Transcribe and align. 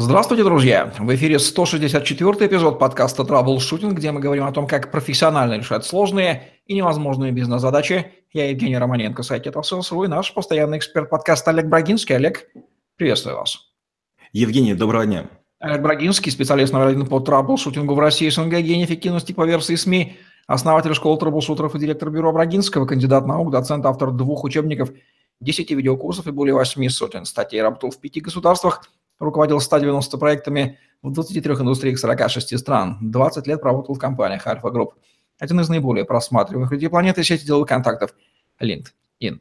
Здравствуйте, 0.00 0.44
друзья! 0.44 0.94
В 0.96 1.12
эфире 1.16 1.40
164 1.40 2.46
эпизод 2.46 2.78
подкаста 2.78 3.24
«Траблшутинг», 3.24 3.94
где 3.94 4.12
мы 4.12 4.20
говорим 4.20 4.44
о 4.44 4.52
том, 4.52 4.68
как 4.68 4.92
профессионально 4.92 5.54
решать 5.54 5.84
сложные 5.84 6.52
и 6.66 6.74
невозможные 6.74 7.32
бизнес-задачи. 7.32 8.06
Я 8.32 8.48
Евгений 8.48 8.78
Романенко, 8.78 9.24
сайт 9.24 9.42
«Тетасос.ру» 9.42 10.04
и 10.04 10.06
наш 10.06 10.32
постоянный 10.32 10.78
эксперт 10.78 11.10
подкаста 11.10 11.50
Олег 11.50 11.66
Брагинский. 11.66 12.14
Олег, 12.14 12.46
приветствую 12.94 13.38
вас. 13.38 13.58
Евгений, 14.32 14.74
доброго 14.74 15.04
дня. 15.04 15.30
Олег 15.58 15.82
Брагинский, 15.82 16.30
специалист 16.30 16.72
номер 16.72 16.86
один 16.86 17.04
по 17.04 17.18
траблшутингу 17.18 17.96
в 17.96 17.98
России, 17.98 18.28
СНГ, 18.28 18.60
гений 18.60 18.84
эффективности 18.84 19.32
по 19.32 19.44
версии 19.44 19.74
СМИ, 19.74 20.16
основатель 20.46 20.94
школы 20.94 21.18
траблшутеров 21.18 21.74
и 21.74 21.78
директор 21.80 22.08
бюро 22.10 22.30
Брагинского, 22.30 22.86
кандидат 22.86 23.26
наук, 23.26 23.50
доцент, 23.50 23.84
автор 23.84 24.12
двух 24.12 24.44
учебников, 24.44 24.90
10 25.40 25.72
видеокурсов 25.72 26.28
и 26.28 26.30
более 26.30 26.54
8 26.54 26.88
сотен 26.88 27.24
статей, 27.24 27.60
работал 27.60 27.90
в 27.90 27.98
пяти 27.98 28.20
государствах– 28.20 28.88
руководил 29.18 29.60
190 29.60 30.18
проектами 30.18 30.78
в 31.02 31.12
23 31.12 31.54
индустриях 31.54 31.98
46 31.98 32.58
стран, 32.58 32.98
20 33.00 33.46
лет 33.46 33.62
работал 33.62 33.94
в 33.94 33.98
компаниях 33.98 34.46
Альфа 34.46 34.70
Групп. 34.70 34.94
Один 35.38 35.60
из 35.60 35.68
наиболее 35.68 36.04
просматриваемых 36.04 36.72
людей 36.72 36.88
планеты 36.88 37.22
сети 37.22 37.46
деловых 37.46 37.68
контактов 37.68 38.14
LinkedIn. 38.60 39.40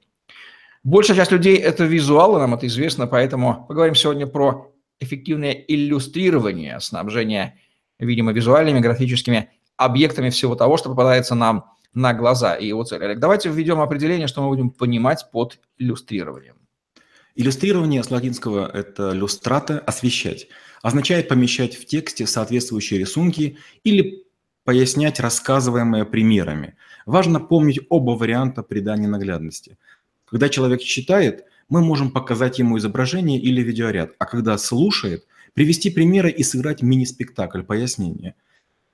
Большая 0.84 1.18
часть 1.18 1.32
людей– 1.32 1.58
это 1.58 1.86
визуалы, 1.86 2.40
нам 2.40 2.54
это 2.54 2.68
известно, 2.68 3.08
поэтому 3.08 3.66
поговорим 3.68 3.96
сегодня 3.96 4.28
про 4.28 4.72
эффективное 5.00 5.52
иллюстрирование 5.52 6.80
снабжения, 6.80 7.58
видимо, 8.00 8.32
визуальными, 8.32 8.80
графическими 8.80 9.50
объектами 9.76 10.30
всего 10.30 10.56
того, 10.56 10.78
что 10.78 10.90
попадается 10.90 11.36
нам 11.36 11.66
на 11.94 12.14
глаза 12.14 12.56
и 12.56 12.68
его 12.68 12.84
цель. 12.84 13.04
Олег, 13.04 13.20
давайте 13.20 13.50
введем 13.50 13.82
определение, 13.82 14.28
что 14.28 14.42
мы 14.42 14.50
будем 14.50 14.70
понимать 14.70 15.26
под 15.32 15.60
иллюстрированием. 15.78 16.57
Иллюстрирование 17.40 18.04
с 18.04 18.10
латинского– 18.10 18.68
это 18.74 19.12
люстрата– 19.12 19.78
освещать. 19.86 20.48
Означает 20.82 21.28
помещать 21.28 21.76
в 21.76 21.86
тексте 21.86 22.26
соответствующие 22.26 23.00
рисунки 23.00 23.58
или 23.84 24.24
пояснять 24.64 25.20
рассказываемое 25.20 26.06
примерами. 26.06 26.78
Важно 27.06 27.40
помнить 27.40 27.80
оба 27.90 28.14
варианта 28.14 28.64
придания 28.64 29.08
наглядности. 29.08 29.78
Когда 30.26 30.50
человек 30.50 30.82
читает, 30.82 31.46
мы 31.70 31.82
можем 31.82 32.10
показать 32.10 32.58
ему 32.58 32.80
изображение 32.80 33.40
или 33.40 33.62
видеоряд, 33.62 34.14
а 34.18 34.26
когда 34.26 34.58
слушает, 34.58 35.28
привести 35.54 35.92
примеры 35.92 36.32
и 36.32 36.42
сыграть 36.42 36.82
мини-спектакль 36.82 37.62
пояснения– 37.62 38.34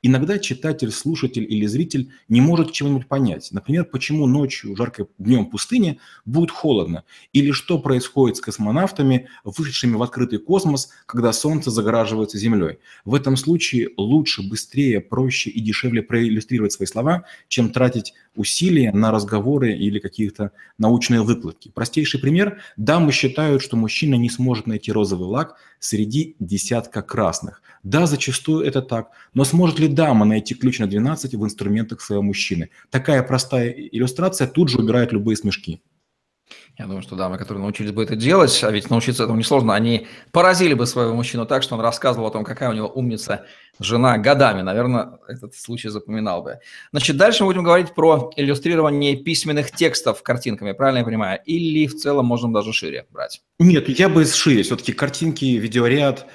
Иногда 0.05 0.37
читатель, 0.37 0.91
слушатель 0.91 1.45
или 1.49 1.65
зритель 1.65 2.11
не 2.27 2.41
может 2.41 2.73
чего-нибудь 2.73 3.07
понять. 3.07 3.49
Например, 3.53 3.85
почему 3.85 4.27
ночью, 4.27 4.75
жарко 4.75 5.07
днем 5.17 5.45
пустыне 5.45 5.99
будет 6.25 6.51
холодно. 6.51 7.05
Или 7.31 7.51
что 7.51 7.79
происходит 7.79 8.35
с 8.35 8.41
космонавтами, 8.41 9.29
вышедшими 9.45 9.95
в 9.95 10.03
открытый 10.03 10.39
космос, 10.39 10.89
когда 11.05 11.31
Солнце 11.31 11.71
загораживается 11.71 12.37
Землей. 12.37 12.79
В 13.05 13.15
этом 13.15 13.37
случае 13.37 13.91
лучше, 13.95 14.43
быстрее, 14.43 14.99
проще 14.99 15.49
и 15.49 15.61
дешевле 15.61 16.01
проиллюстрировать 16.01 16.73
свои 16.73 16.85
слова, 16.85 17.23
чем 17.47 17.69
тратить 17.69 18.13
усилия 18.35 18.91
на 18.91 19.11
разговоры 19.11 19.73
или 19.73 19.99
какие-то 19.99 20.51
научные 20.77 21.21
выкладки. 21.21 21.71
Простейший 21.73 22.19
пример. 22.19 22.61
Дамы 22.77 23.11
считают, 23.11 23.61
что 23.61 23.77
мужчина 23.77 24.15
не 24.15 24.29
сможет 24.29 24.67
найти 24.67 24.91
розовый 24.91 25.27
лак 25.27 25.55
среди 25.79 26.35
десятка 26.39 27.01
красных. 27.01 27.61
Да, 27.83 28.05
зачастую 28.05 28.65
это 28.65 28.81
так, 28.81 29.09
но 29.33 29.43
сможет 29.43 29.79
ли 29.79 29.87
дама 29.87 30.25
найти 30.25 30.55
ключ 30.55 30.79
на 30.79 30.87
12 30.87 31.35
в 31.35 31.43
инструментах 31.43 32.01
своего 32.01 32.23
мужчины? 32.23 32.69
Такая 32.89 33.23
простая 33.23 33.69
иллюстрация 33.69 34.47
тут 34.47 34.69
же 34.69 34.79
убирает 34.79 35.11
любые 35.11 35.35
смешки. 35.35 35.81
Я 36.77 36.85
думаю, 36.85 37.01
что 37.01 37.15
дамы, 37.15 37.37
которые 37.37 37.61
научились 37.61 37.91
бы 37.91 38.03
это 38.03 38.15
делать, 38.15 38.63
а 38.63 38.71
ведь 38.71 38.89
научиться 38.89 39.23
этому 39.23 39.37
несложно, 39.37 39.75
они 39.75 40.07
поразили 40.31 40.73
бы 40.73 40.85
своего 40.85 41.13
мужчину 41.13 41.45
так, 41.45 41.63
что 41.63 41.75
он 41.75 41.81
рассказывал 41.81 42.27
о 42.27 42.31
том, 42.31 42.43
какая 42.43 42.69
у 42.69 42.73
него 42.73 42.87
умница 42.87 43.45
жена 43.79 44.17
годами. 44.17 44.61
Наверное, 44.61 45.19
этот 45.27 45.55
случай 45.55 45.89
запоминал 45.89 46.41
бы. 46.43 46.59
Значит, 46.91 47.17
дальше 47.17 47.43
мы 47.43 47.49
будем 47.51 47.63
говорить 47.63 47.93
про 47.93 48.31
иллюстрирование 48.35 49.15
письменных 49.15 49.71
текстов 49.71 50.21
картинками, 50.23 50.73
правильно 50.73 50.99
я 50.99 51.05
понимаю? 51.05 51.39
Или 51.45 51.87
в 51.87 51.95
целом 51.95 52.25
можем 52.25 52.53
даже 52.53 52.73
шире 52.73 53.05
брать? 53.11 53.41
Нет, 53.59 53.87
я 53.89 54.09
бы 54.09 54.25
шире. 54.25 54.63
Все-таки 54.63 54.93
картинки, 54.93 55.45
видеоряд, 55.45 56.27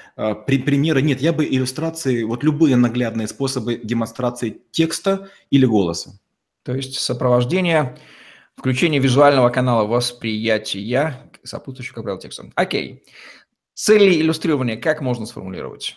при, 0.46 0.58
примеры. 0.58 1.02
Нет, 1.02 1.20
я 1.20 1.32
бы 1.32 1.44
иллюстрации, 1.44 2.22
вот 2.22 2.42
любые 2.44 2.76
наглядные 2.76 3.28
способы 3.28 3.76
демонстрации 3.76 4.62
текста 4.70 5.28
или 5.50 5.66
голоса. 5.66 6.19
То 6.64 6.75
есть 6.75 6.98
сопровождение 6.98 7.96
Включение 8.58 9.00
визуального 9.00 9.50
канала 9.50 9.86
восприятия 9.86 11.30
сопутствующего, 11.44 11.94
как 11.94 12.04
правило, 12.04 12.20
текста. 12.20 12.50
Окей. 12.56 13.04
Цели 13.74 14.20
иллюстрирования 14.20 14.76
как 14.76 15.00
можно 15.00 15.26
сформулировать? 15.26 15.96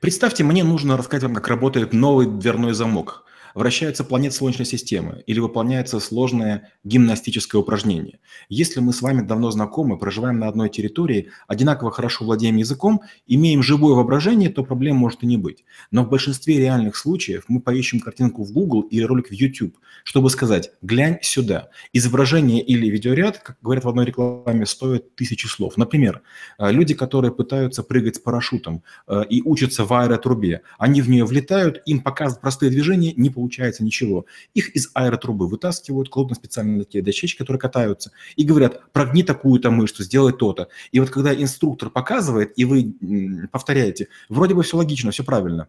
Представьте, 0.00 0.44
мне 0.44 0.64
нужно 0.64 0.98
рассказать 0.98 1.22
вам, 1.22 1.34
как 1.34 1.48
работает 1.48 1.94
новый 1.94 2.26
дверной 2.26 2.74
замок 2.74 3.24
вращаются 3.56 4.04
планеты 4.04 4.36
Солнечной 4.36 4.66
системы 4.66 5.24
или 5.26 5.40
выполняется 5.40 5.98
сложное 5.98 6.70
гимнастическое 6.84 7.58
упражнение. 7.60 8.20
Если 8.50 8.80
мы 8.80 8.92
с 8.92 9.00
вами 9.00 9.22
давно 9.22 9.50
знакомы, 9.50 9.98
проживаем 9.98 10.38
на 10.38 10.46
одной 10.46 10.68
территории, 10.68 11.30
одинаково 11.48 11.90
хорошо 11.90 12.26
владеем 12.26 12.56
языком, 12.56 13.00
имеем 13.26 13.62
живое 13.62 13.94
воображение, 13.94 14.50
то 14.50 14.62
проблем 14.62 14.96
может 14.96 15.22
и 15.22 15.26
не 15.26 15.38
быть. 15.38 15.64
Но 15.90 16.04
в 16.04 16.10
большинстве 16.10 16.58
реальных 16.58 16.96
случаев 16.96 17.44
мы 17.48 17.60
поищем 17.60 18.00
картинку 18.00 18.44
в 18.44 18.52
Google 18.52 18.82
или 18.82 19.02
ролик 19.02 19.28
в 19.30 19.32
YouTube, 19.32 19.74
чтобы 20.04 20.28
сказать 20.28 20.70
«глянь 20.82 21.18
сюда». 21.22 21.70
Изображение 21.94 22.62
или 22.62 22.88
видеоряд, 22.88 23.38
как 23.38 23.56
говорят 23.62 23.84
в 23.84 23.88
одной 23.88 24.04
рекламе, 24.04 24.66
стоят 24.66 25.16
тысячи 25.16 25.46
слов. 25.46 25.78
Например, 25.78 26.20
э, 26.58 26.70
люди, 26.70 26.92
которые 26.92 27.32
пытаются 27.32 27.82
прыгать 27.82 28.16
с 28.16 28.18
парашютом 28.18 28.82
э, 29.08 29.22
и 29.30 29.40
учатся 29.40 29.86
в 29.86 29.92
аэротрубе, 29.94 30.60
они 30.78 31.00
в 31.00 31.08
нее 31.08 31.24
влетают, 31.24 31.80
им 31.86 32.00
показывают 32.00 32.42
простые 32.42 32.70
движения, 32.70 33.14
не 33.16 33.30
получается 33.30 33.45
получается 33.46 33.84
ничего. 33.84 34.26
Их 34.54 34.74
из 34.74 34.90
аэротрубы 34.94 35.48
вытаскивают, 35.48 36.08
кладут 36.08 36.30
на 36.30 36.36
специальные 36.36 36.84
такие 36.84 37.02
дощечки, 37.02 37.38
которые 37.38 37.60
катаются, 37.60 38.10
и 38.34 38.44
говорят, 38.44 38.92
прогни 38.92 39.22
такую-то 39.22 39.70
мышцу, 39.70 40.02
сделай 40.02 40.32
то-то. 40.32 40.68
И 40.90 41.00
вот 41.00 41.10
когда 41.10 41.34
инструктор 41.34 41.90
показывает, 41.90 42.52
и 42.56 42.64
вы 42.64 43.48
повторяете, 43.52 44.08
вроде 44.28 44.54
бы 44.54 44.62
все 44.62 44.76
логично, 44.76 45.10
все 45.12 45.24
правильно. 45.24 45.68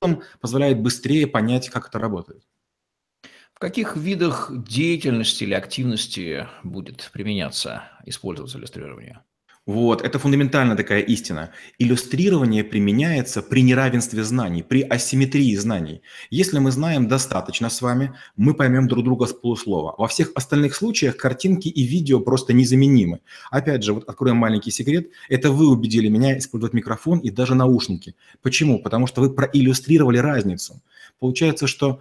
Он 0.00 0.22
позволяет 0.40 0.80
быстрее 0.80 1.26
понять, 1.26 1.68
как 1.68 1.88
это 1.88 1.98
работает. 1.98 2.42
В 3.52 3.58
каких 3.58 3.96
видах 3.96 4.50
деятельности 4.50 5.44
или 5.44 5.52
активности 5.52 6.48
будет 6.62 7.10
применяться, 7.12 7.82
использоваться 8.06 8.56
иллюстрирование? 8.56 9.20
Вот, 9.70 10.02
это 10.02 10.18
фундаментальная 10.18 10.76
такая 10.76 11.00
истина. 11.00 11.52
Иллюстрирование 11.78 12.64
применяется 12.64 13.40
при 13.40 13.62
неравенстве 13.62 14.24
знаний, 14.24 14.64
при 14.64 14.82
асимметрии 14.82 15.54
знаний. 15.54 16.02
Если 16.28 16.58
мы 16.58 16.72
знаем 16.72 17.06
достаточно 17.06 17.70
с 17.70 17.80
вами, 17.80 18.12
мы 18.36 18.54
поймем 18.54 18.88
друг 18.88 19.04
друга 19.04 19.26
с 19.26 19.32
полуслова. 19.32 19.94
Во 19.96 20.08
всех 20.08 20.32
остальных 20.34 20.74
случаях 20.74 21.16
картинки 21.16 21.68
и 21.68 21.84
видео 21.84 22.18
просто 22.18 22.52
незаменимы. 22.52 23.20
Опять 23.52 23.84
же, 23.84 23.92
вот 23.92 24.08
откроем 24.08 24.38
маленький 24.38 24.72
секрет. 24.72 25.10
Это 25.28 25.52
вы 25.52 25.70
убедили 25.70 26.08
меня 26.08 26.36
использовать 26.36 26.74
микрофон 26.74 27.20
и 27.20 27.30
даже 27.30 27.54
наушники. 27.54 28.16
Почему? 28.42 28.82
Потому 28.82 29.06
что 29.06 29.20
вы 29.20 29.30
проиллюстрировали 29.30 30.18
разницу. 30.18 30.82
Получается, 31.20 31.68
что 31.68 32.00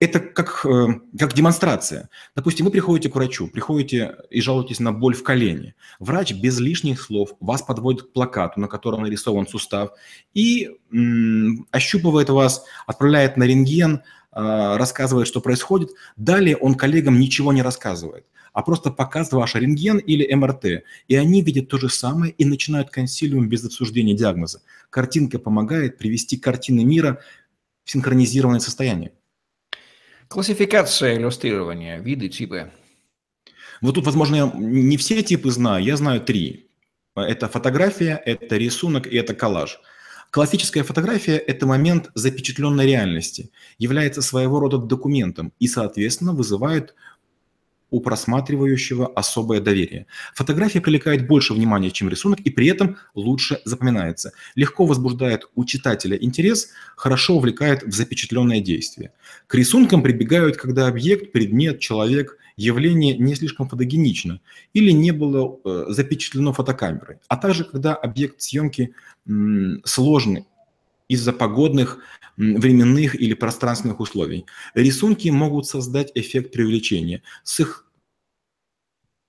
это 0.00 0.20
как, 0.20 0.64
э, 0.64 0.86
как 1.18 1.34
демонстрация. 1.34 2.08
Допустим, 2.36 2.66
вы 2.66 2.72
приходите 2.72 3.08
к 3.08 3.16
врачу, 3.16 3.48
приходите 3.48 4.16
и 4.30 4.40
жалуетесь 4.40 4.78
на 4.78 4.92
боль 4.92 5.14
в 5.14 5.24
колене. 5.24 5.74
Врач 5.98 6.34
без 6.34 6.60
лишних 6.60 7.00
слов 7.00 7.30
вас 7.40 7.62
подводит 7.62 8.02
к 8.02 8.12
плакату, 8.12 8.60
на 8.60 8.68
котором 8.68 9.02
нарисован 9.02 9.48
сустав, 9.48 9.90
и 10.34 10.70
м, 10.92 11.66
ощупывает 11.72 12.30
вас, 12.30 12.64
отправляет 12.86 13.36
на 13.36 13.42
рентген, 13.44 13.96
э, 13.96 14.00
рассказывает, 14.76 15.26
что 15.26 15.40
происходит. 15.40 15.90
Далее 16.16 16.56
он 16.56 16.76
коллегам 16.76 17.18
ничего 17.18 17.52
не 17.52 17.62
рассказывает, 17.62 18.24
а 18.52 18.62
просто 18.62 18.92
показывает 18.92 19.42
ваш 19.42 19.54
рентген 19.56 19.98
или 19.98 20.32
МРТ. 20.32 20.84
И 21.08 21.16
они 21.16 21.42
видят 21.42 21.68
то 21.68 21.76
же 21.76 21.88
самое 21.88 22.32
и 22.32 22.44
начинают 22.44 22.90
консилиум 22.90 23.48
без 23.48 23.64
обсуждения 23.64 24.14
диагноза. 24.14 24.62
Картинка 24.90 25.40
помогает 25.40 25.98
привести 25.98 26.36
картины 26.36 26.84
мира 26.84 27.20
в 27.84 27.90
синхронизированное 27.90 28.60
состояние. 28.60 29.12
Классификация 30.28 31.16
иллюстрирования, 31.16 31.98
виды, 31.98 32.28
типы. 32.28 32.70
Вот 33.80 33.94
тут, 33.94 34.04
возможно, 34.04 34.36
я 34.36 34.52
не 34.54 34.98
все 34.98 35.22
типы 35.22 35.50
знаю, 35.50 35.82
я 35.82 35.96
знаю 35.96 36.20
три. 36.20 36.68
Это 37.16 37.48
фотография, 37.48 38.20
это 38.24 38.56
рисунок 38.58 39.06
и 39.06 39.16
это 39.16 39.34
коллаж. 39.34 39.80
Классическая 40.30 40.82
фотография– 40.82 41.36
это 41.46 41.66
момент 41.66 42.10
запечатленной 42.14 42.86
реальности, 42.86 43.50
является 43.78 44.20
своего 44.20 44.60
рода 44.60 44.76
документом 44.76 45.54
и, 45.58 45.66
соответственно, 45.66 46.34
вызывает 46.34 46.94
у 47.90 48.00
просматривающего 48.00 49.06
особое 49.06 49.60
доверие. 49.60 50.06
Фотография 50.34 50.80
привлекает 50.80 51.26
больше 51.26 51.54
внимания, 51.54 51.90
чем 51.90 52.08
рисунок, 52.08 52.40
и 52.40 52.50
при 52.50 52.68
этом 52.68 52.96
лучше 53.14 53.60
запоминается. 53.64 54.32
Легко 54.54 54.86
возбуждает 54.86 55.48
у 55.54 55.64
читателя 55.64 56.16
интерес, 56.16 56.70
хорошо 56.96 57.36
увлекает 57.36 57.82
в 57.82 57.92
запечатленное 57.92 58.60
действие. 58.60 59.12
К 59.46 59.54
рисункам 59.54 60.02
прибегают, 60.02 60.56
когда 60.56 60.86
объект, 60.86 61.32
предмет, 61.32 61.80
человек, 61.80 62.38
явление 62.56 63.16
не 63.16 63.34
слишком 63.34 63.68
фотогенично 63.68 64.40
или 64.74 64.90
не 64.90 65.12
было 65.12 65.58
э, 65.64 65.84
запечатлено 65.88 66.52
фотокамерой, 66.52 67.18
а 67.28 67.36
также 67.36 67.64
когда 67.64 67.94
объект 67.94 68.42
съемки 68.42 68.94
сложный 69.84 70.46
из-за 71.08 71.32
погодных, 71.32 71.98
временных 72.36 73.20
или 73.20 73.34
пространственных 73.34 74.00
условий. 74.00 74.46
Рисунки 74.74 75.28
могут 75.28 75.66
создать 75.66 76.12
эффект 76.14 76.52
привлечения. 76.52 77.22
С 77.42 77.60
их 77.60 77.88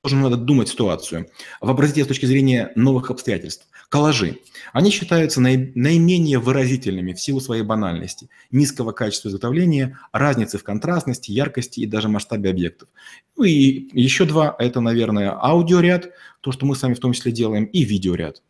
тоже 0.03 0.15
надо 0.15 0.37
думать 0.37 0.69
ситуацию. 0.69 1.27
Вообразить 1.59 2.05
с 2.05 2.07
точки 2.07 2.25
зрения 2.25 2.71
новых 2.75 3.11
обстоятельств. 3.11 3.67
Коллажи. 3.89 4.37
Они 4.71 4.91
считаются 4.91 5.41
наи, 5.41 5.71
наименее 5.75 6.37
выразительными 6.37 7.13
в 7.13 7.19
силу 7.19 7.41
своей 7.41 7.63
банальности, 7.63 8.29
низкого 8.51 8.91
качества 8.91 9.29
изготовления, 9.29 9.99
разницы 10.11 10.59
в 10.59 10.63
контрастности, 10.63 11.31
яркости 11.31 11.79
и 11.79 11.87
даже 11.87 12.07
масштабе 12.07 12.51
объектов. 12.51 12.87
Ну 13.35 13.45
и 13.45 13.89
еще 13.99 14.25
два– 14.25 14.55
это, 14.59 14.79
наверное, 14.79 15.31
аудиоряд, 15.31 16.11
то, 16.41 16.51
что 16.51 16.67
мы 16.67 16.75
сами 16.75 16.93
в 16.93 16.99
том 16.99 17.13
числе 17.13 17.31
делаем, 17.31 17.65
и 17.65 17.83
видеоряд. 17.83 18.43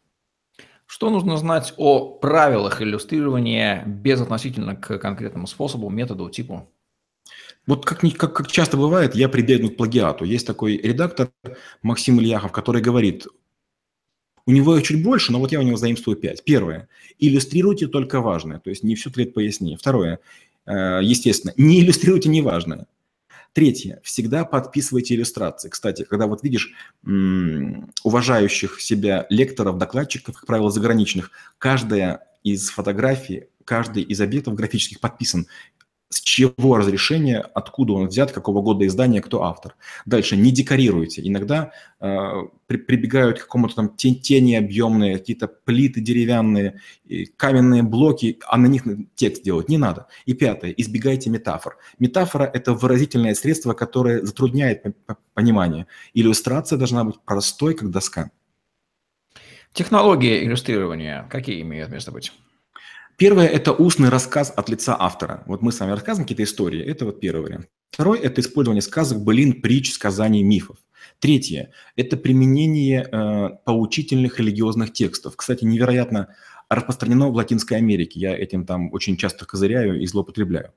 Что 0.92 1.12
нужно 1.12 1.38
знать 1.38 1.72
о 1.78 2.18
правилах 2.18 2.82
иллюстрирования 2.82 3.84
безотносительно 3.86 4.76
к 4.76 4.98
конкретному 4.98 5.46
способу, 5.46 5.88
методу, 5.92 6.32
типу? 6.32 6.68
Вот 7.68 7.86
как, 7.86 8.00
как, 8.18 8.36
как 8.36 8.48
часто 8.48 8.76
бывает, 8.76 9.14
я 9.14 9.30
прибегну 9.30 9.70
к 9.70 9.78
плагиату. 9.78 10.26
Есть 10.26 10.48
такой 10.48 10.78
редактор 10.78 11.30
Максим 11.84 12.20
Ильяхов, 12.20 12.52
который 12.52 12.82
говорит, 12.82 13.28
у 14.48 14.52
него 14.52 14.76
их 14.78 14.84
чуть 14.84 15.04
больше, 15.04 15.32
но 15.32 15.38
вот 15.40 15.52
я 15.52 15.60
у 15.60 15.62
него 15.62 15.78
заимствую 15.78 16.18
5. 16.18 16.44
Первое. 16.44 16.88
Иллюстрируйте 17.20 17.86
только 17.88 18.20
важное, 18.20 18.58
то 18.58 18.72
есть 18.72 18.84
не 18.84 18.96
все 18.96 19.12
лет 19.16 19.36
пояснее. 19.36 19.78
Второе. 19.78 20.20
Э, 20.66 21.02
естественно, 21.04 21.54
не 21.56 21.82
иллюстрируйте 21.82 22.30
неважное. 22.30 22.88
Третье. 23.54 24.00
Всегда 24.04 24.46
подписывайте 24.46 25.16
иллюстрации. 25.16 25.70
Кстати, 25.70 26.04
когда 26.04 26.28
вот 26.28 26.44
видишь 26.44 26.72
уважающих 28.04 28.80
себя 28.80 29.26
лекторов, 29.30 29.78
докладчиков, 29.78 30.36
как 30.36 30.46
правило, 30.46 30.70
заграничных, 30.70 31.32
каждая 31.58 32.28
из 32.44 32.70
фотографий, 32.70 33.46
каждый 33.66 34.04
из 34.04 34.22
объектов 34.22 34.56
графических 34.56 35.00
подписан 35.00 35.48
с 36.10 36.22
чего 36.22 36.78
разрешение, 36.78 37.40
откуда 37.40 37.94
он 37.94 38.08
взят, 38.08 38.32
какого 38.32 38.62
года 38.62 38.86
издания, 38.86 39.22
кто 39.22 39.44
автор. 39.44 39.76
Дальше, 40.06 40.36
не 40.36 40.52
декорируйте. 40.52 41.22
Иногда 41.24 41.72
э, 42.00 42.32
при, 42.66 42.78
прибегают 42.78 43.38
к 43.38 43.44
какому-то 43.44 43.76
там 43.76 43.96
тени 43.96 44.56
объемные, 44.56 45.20
какие-то 45.20 45.48
плиты 45.48 46.02
деревянные, 46.02 46.82
каменные 47.38 47.84
блоки, 47.84 48.40
а 48.48 48.58
на 48.58 48.66
них 48.66 48.84
текст 49.14 49.44
делать 49.44 49.70
не 49.70 49.78
надо. 49.78 50.08
И 50.26 50.34
пятое, 50.34 50.72
избегайте 50.72 51.30
метафор. 51.30 51.78
Метафора– 52.00 52.50
это 52.54 52.74
выразительное 52.74 53.36
средство, 53.36 53.74
которое 53.74 54.26
затрудняет 54.26 54.84
понимание. 55.36 55.86
Иллюстрация 56.16 56.78
должна 56.78 57.04
быть 57.04 57.20
простой, 57.24 57.76
как 57.76 57.92
доска. 57.92 58.32
Технологии 59.74 60.44
иллюстрирования 60.44 61.28
какие 61.30 61.62
имеют 61.62 61.92
место 61.92 62.12
быть? 62.12 62.34
Первое– 63.20 63.48
это 63.50 63.74
устный 63.74 64.08
рассказ 64.08 64.54
от 64.56 64.70
лица 64.70 64.96
автора. 64.98 65.44
Вот 65.46 65.62
мы 65.62 65.74
с 65.74 65.80
вами 65.82 65.92
рассказываем 65.92 66.24
какие-то 66.24 66.44
истории. 66.44 66.82
Это 66.82 67.04
вот 67.04 67.20
первый 67.20 67.42
вариант. 67.42 67.68
Второй– 67.92 68.18
это 68.22 68.40
использование 68.40 68.82
сказок, 68.82 69.22
былин, 69.22 69.62
притч, 69.62 69.92
сказаний, 69.92 70.42
мифов. 70.42 70.78
Третье– 71.20 71.72
это 71.98 72.16
применение 72.16 73.06
э, 73.12 73.50
поучительных 73.66 74.40
религиозных 74.40 74.94
текстов. 74.94 75.36
Кстати, 75.36 75.66
невероятно 75.66 76.34
распространено 76.70 77.28
в 77.28 77.36
Латинской 77.36 77.76
Америке. 77.76 78.22
Я 78.22 78.38
этим 78.38 78.66
там 78.66 78.94
очень 78.94 79.18
часто 79.18 79.46
козыряю 79.46 80.00
и 80.00 80.08
злоупотребляю. 80.08 80.72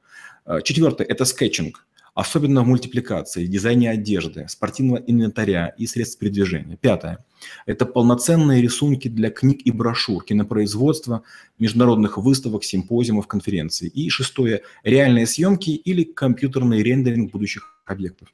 Э, 0.45 0.63
четвертое– 0.65 1.07
это 1.09 1.25
скетчинг 1.25 1.87
особенно 2.15 2.63
в 2.63 2.67
мультипликации, 2.67 3.47
дизайне 3.47 3.91
одежды, 3.91 4.47
спортивного 4.49 4.99
инвентаря 5.07 5.69
и 5.79 5.87
средств 5.87 6.19
передвижения. 6.19 6.77
Пятое. 6.77 7.25
Это 7.67 7.87
полноценные 7.87 8.63
рисунки 8.63 9.09
для 9.09 9.31
книг 9.31 9.61
и 9.65 9.71
брошюр, 9.71 10.23
кинопроизводства, 10.23 11.23
международных 11.59 12.19
выставок, 12.19 12.65
симпозиумов, 12.65 13.27
конференций. 13.27 13.89
И 13.89 14.09
шестое. 14.11 14.63
Реальные 14.85 15.27
съемки 15.27 15.71
или 15.71 16.05
компьютерный 16.05 16.83
рендеринг 16.83 17.33
будущих 17.33 17.81
объектов. 17.87 18.29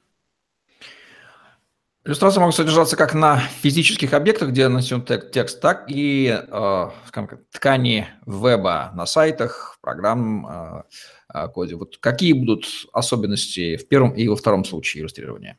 Иллюстрации 2.09 2.41
могут 2.41 2.55
содержаться 2.55 2.97
как 2.97 3.13
на 3.13 3.39
физических 3.61 4.15
объектах, 4.15 4.49
где 4.49 4.67
нанесен 4.69 5.05
текст, 5.05 5.61
так 5.61 5.85
и 5.91 6.41
э, 6.41 6.91
ткани 7.53 8.09
веба 8.25 8.93
на 8.95 9.05
сайтах, 9.05 9.77
программ, 9.83 10.47
э, 11.35 11.49
коде. 11.53 11.75
Вот 11.75 11.99
какие 11.99 12.33
будут 12.33 12.65
особенности 12.95 13.77
в 13.77 13.87
первом 13.89 14.13
и 14.13 14.27
во 14.27 14.37
втором 14.37 14.65
случае 14.65 15.03
иллюстрирования? 15.03 15.59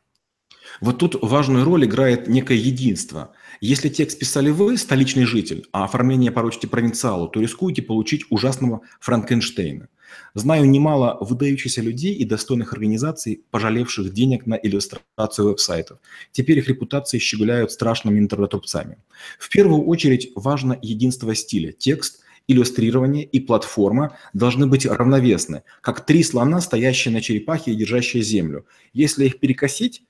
Вот 0.80 0.98
тут 0.98 1.14
важную 1.22 1.64
роль 1.64 1.84
играет 1.84 2.26
некое 2.26 2.56
единство. 2.56 3.32
Если 3.60 3.88
текст 3.88 4.18
писали 4.18 4.50
вы, 4.50 4.76
столичный 4.76 5.26
житель, 5.26 5.68
а 5.70 5.84
оформление 5.84 6.32
поручите 6.32 6.66
провинциалу, 6.66 7.28
то 7.28 7.40
рискуете 7.40 7.82
получить 7.82 8.24
ужасного 8.28 8.80
Франкенштейна. 8.98 9.86
Знаю 10.34 10.68
немало 10.68 11.18
выдающихся 11.20 11.82
людей 11.82 12.14
и 12.14 12.24
достойных 12.24 12.72
организаций, 12.72 13.42
пожалевших 13.50 14.12
денег 14.12 14.46
на 14.46 14.54
иллюстрацию 14.54 15.48
веб-сайтов. 15.48 15.98
Теперь 16.32 16.58
их 16.58 16.68
репутации 16.68 17.18
щеголяют 17.18 17.72
страшными 17.72 18.18
интернет-рубцами. 18.18 18.98
В 19.38 19.48
первую 19.48 19.84
очередь 19.84 20.32
важно 20.34 20.78
единство 20.80 21.34
стиля. 21.34 21.72
Текст– 21.72 22.20
иллюстрирование 22.50 23.24
и 23.24 23.38
платформа 23.38 24.16
должны 24.32 24.66
быть 24.66 24.84
равновесны, 24.84 25.62
как 25.80 26.04
три 26.04 26.24
слона, 26.24 26.60
стоящие 26.60 27.12
на 27.12 27.20
черепахе 27.20 27.70
и 27.72 27.76
держащие 27.76 28.22
землю. 28.22 28.66
Если 28.92 29.26
их 29.26 29.38
перекосить, 29.38 30.02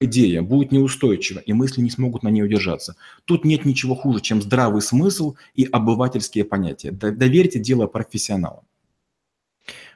идея 0.00 0.42
будет 0.42 0.72
неустойчива, 0.72 1.40
и 1.40 1.52
мысли 1.52 1.80
не 1.80 1.90
смогут 1.90 2.22
на 2.22 2.28
ней 2.28 2.42
удержаться. 2.42 2.96
Тут 3.24 3.44
нет 3.44 3.64
ничего 3.64 3.94
хуже, 3.94 4.20
чем 4.20 4.42
здравый 4.42 4.82
смысл 4.82 5.34
и 5.54 5.64
обывательские 5.64 6.44
понятия. 6.44 6.90
Доверьте 6.90 7.58
дело 7.58 7.86
профессионалам. 7.86 8.64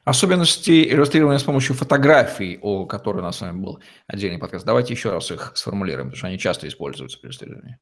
Особенности 0.04 0.88
иллюстрирования 0.88 1.38
с 1.38 1.42
помощью 1.42 1.74
фотографий, 1.74 2.58
о 2.62 2.86
которой 2.86 3.18
у 3.18 3.22
нас 3.22 3.36
с 3.36 3.40
вами 3.42 3.60
был 3.60 3.80
отдельный 4.06 4.38
подкаст. 4.38 4.64
Давайте 4.64 4.94
еще 4.94 5.10
раз 5.10 5.30
их 5.30 5.52
сформулируем, 5.54 6.06
потому 6.06 6.16
что 6.16 6.28
они 6.28 6.38
часто 6.38 6.66
используются 6.66 7.18
при 7.18 7.26
иллюстрировании. 7.26 7.78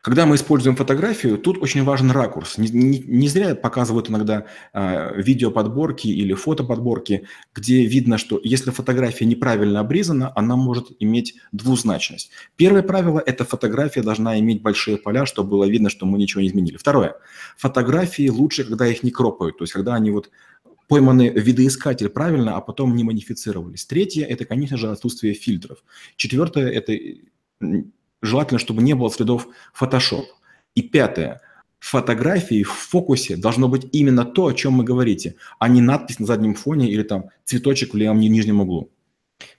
Когда 0.00 0.26
мы 0.26 0.36
используем 0.36 0.76
фотографию, 0.76 1.38
тут 1.38 1.58
очень 1.58 1.82
важен 1.82 2.12
ракурс. 2.12 2.56
Не, 2.56 2.68
не, 2.68 2.98
не 3.00 3.28
зря 3.28 3.56
показывают 3.56 4.08
иногда 4.08 4.46
э, 4.72 5.20
видеоподборки 5.20 6.06
или 6.06 6.34
фотоподборки, 6.34 7.26
где 7.52 7.84
видно, 7.84 8.16
что 8.16 8.40
если 8.44 8.70
фотография 8.70 9.24
неправильно 9.24 9.80
обрезана, 9.80 10.32
она 10.36 10.54
может 10.54 10.92
иметь 11.00 11.34
двузначность. 11.50 12.30
Первое 12.54 12.82
правило– 12.82 13.20
это 13.26 13.44
фотография 13.44 14.02
должна 14.02 14.38
иметь 14.38 14.62
большие 14.62 14.98
поля, 14.98 15.26
чтобы 15.26 15.50
было 15.50 15.64
видно, 15.64 15.90
что 15.90 16.06
мы 16.06 16.16
ничего 16.18 16.42
не 16.42 16.48
изменили. 16.48 16.76
Второе– 16.76 17.16
фотографии 17.56 18.28
лучше, 18.28 18.64
когда 18.64 18.86
их 18.86 19.02
не 19.02 19.10
кропают, 19.10 19.58
то 19.58 19.64
есть 19.64 19.72
когда 19.72 19.96
они 19.96 20.12
вот 20.12 20.30
пойманы 20.86 21.28
видоискатель 21.28 22.08
правильно, 22.08 22.56
а 22.56 22.60
потом 22.60 22.94
не 22.94 23.02
модифицировались. 23.02 23.84
Третье– 23.84 24.24
это, 24.28 24.44
конечно 24.44 24.76
же, 24.76 24.90
отсутствие 24.90 25.34
фильтров. 25.34 25.78
Четвертое– 26.16 26.68
это 26.70 26.96
Желательно, 28.22 28.58
чтобы 28.58 28.82
не 28.82 28.94
было 28.94 29.10
следов 29.10 29.48
Photoshop. 29.78 30.24
И 30.74 30.82
пятое. 30.82 31.40
Фотографии 31.80 32.64
в 32.64 32.72
фокусе 32.72 33.36
должно 33.36 33.68
быть 33.68 33.88
именно 33.92 34.24
то, 34.24 34.46
о 34.46 34.52
чем 34.52 34.72
мы 34.74 34.84
говорите, 34.84 35.36
а 35.60 35.68
не 35.68 35.80
надпись 35.80 36.18
на 36.18 36.26
заднем 36.26 36.54
фоне 36.54 36.90
или 36.90 37.04
там 37.04 37.30
цветочек 37.44 37.94
в 37.94 37.96
левом 37.96 38.18
нижнем 38.18 38.60
углу. 38.60 38.90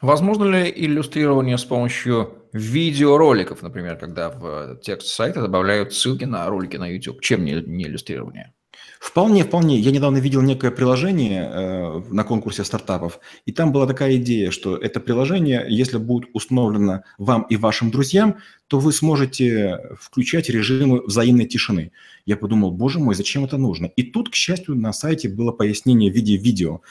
Возможно 0.02 0.44
ли 0.46 0.72
иллюстрирование 0.76 1.58
с 1.58 1.64
помощью 1.64 2.34
видеороликов, 2.52 3.62
например, 3.62 3.96
когда 3.96 4.30
в 4.30 4.80
текст 4.82 5.08
сайта 5.08 5.42
добавляют 5.42 5.94
ссылки 5.94 6.26
на 6.26 6.48
ролики 6.48 6.76
на 6.76 6.88
YouTube? 6.88 7.22
Чем 7.22 7.46
не, 7.46 7.54
не 7.62 7.86
иллюстрирование? 7.86 8.54
Вполне, 9.00 9.46
вполне. 9.46 9.80
Я 9.80 9.92
недавно 9.92 10.18
видел 10.18 10.42
некое 10.42 10.72
приложение 10.72 11.50
э, 11.50 12.02
на 12.10 12.26
конкурсе 12.26 12.66
стартапов, 12.66 13.22
и 13.46 13.54
там 13.54 13.72
была 13.72 13.88
такая 13.88 14.18
идея, 14.18 14.52
что 14.52 14.76
это 14.76 15.00
приложение, 15.00 15.66
если 15.70 15.98
будет 15.98 16.30
установлено 16.34 17.04
вам 17.18 17.44
и 17.44 17.56
вашим 17.56 17.92
друзьям, 17.92 18.36
то 18.68 18.78
вы 18.78 18.92
сможете 18.92 19.80
включать 20.00 20.50
режимы 20.50 21.02
взаимной 21.02 21.46
тишины. 21.46 21.94
Я 22.26 22.36
подумал, 22.36 22.72
боже 22.72 23.00
мой, 23.00 23.16
зачем 23.16 23.46
это 23.46 23.58
нужно? 23.58 23.86
И 23.86 24.04
тут, 24.04 24.30
к 24.30 24.36
счастью, 24.36 24.76
на 24.76 24.92
сайте 24.92 25.30
было 25.30 25.54
пояснение 25.54 26.12
в 26.12 26.16
виде 26.16 26.36
видео. 26.36 26.82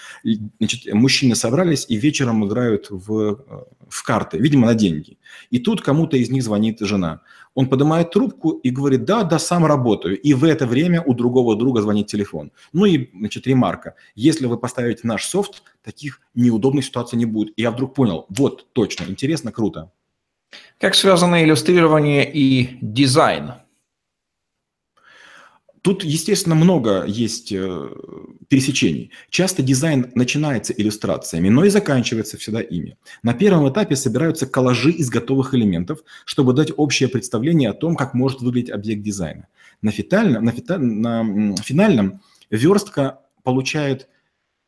Значит, 0.58 0.92
мужчины 0.94 1.36
собрались 1.36 1.84
и 1.88 1.96
вечером 1.96 2.44
играют 2.46 2.86
в, 2.88 3.12
э, 3.20 3.36
в 3.88 4.02
карты, 4.02 4.38
видимо, 4.38 4.66
на 4.66 4.74
деньги. 4.74 5.18
И 5.50 5.58
тут 5.58 5.82
кому-то 5.82 6.16
из 6.16 6.30
них 6.30 6.42
звонит 6.42 6.80
жена. 6.80 7.20
Он 7.58 7.68
поднимает 7.68 8.12
трубку 8.12 8.50
и 8.50 8.70
говорит, 8.70 9.04
да, 9.04 9.24
да, 9.24 9.40
сам 9.40 9.66
работаю. 9.66 10.16
И 10.16 10.32
в 10.32 10.44
это 10.44 10.64
время 10.64 11.02
у 11.02 11.12
другого 11.12 11.56
друга 11.56 11.82
звонит 11.82 12.06
телефон. 12.06 12.52
Ну 12.72 12.84
и, 12.84 13.10
значит, 13.12 13.48
ремарка. 13.48 13.96
Если 14.14 14.46
вы 14.46 14.58
поставите 14.58 15.00
наш 15.02 15.24
софт, 15.24 15.64
таких 15.82 16.20
неудобных 16.36 16.84
ситуаций 16.84 17.18
не 17.18 17.26
будет. 17.26 17.52
И 17.56 17.62
я 17.62 17.72
вдруг 17.72 17.94
понял, 17.94 18.26
вот, 18.28 18.72
точно, 18.74 19.06
интересно, 19.08 19.50
круто. 19.50 19.90
Как 20.78 20.94
связаны 20.94 21.42
иллюстрирование 21.42 22.30
и 22.32 22.78
дизайн? 22.80 23.54
Тут, 25.88 26.04
естественно, 26.04 26.54
много 26.54 27.07
есть 27.07 27.50
э, 27.50 27.88
пересечений. 28.49 29.11
Часто 29.30 29.62
дизайн 29.62 30.12
начинается 30.14 30.75
иллюстрациями, 30.75 31.49
но 31.49 31.64
и 31.64 31.71
заканчивается 31.71 32.37
всегда 32.37 32.61
ими. 32.61 32.99
На 33.23 33.33
первом 33.33 33.66
этапе 33.73 33.97
собираются 33.97 34.47
коллажи 34.47 34.90
из 34.90 35.09
готовых 35.09 35.54
элементов, 35.54 36.00
чтобы 36.26 36.52
дать 36.52 36.73
общее 36.76 37.09
представление 37.09 37.71
о 37.71 37.73
том, 37.73 37.97
как 37.97 38.12
может 38.12 38.42
выглядеть 38.42 38.71
объект 38.71 39.00
дизайна. 39.00 39.47
На, 39.80 39.90
фитальном, 39.90 40.45
на, 40.45 40.52
фита, 40.52 40.76
на 40.76 41.57
финальном 41.57 42.21
верстка 42.50 43.21
получает 43.42 44.09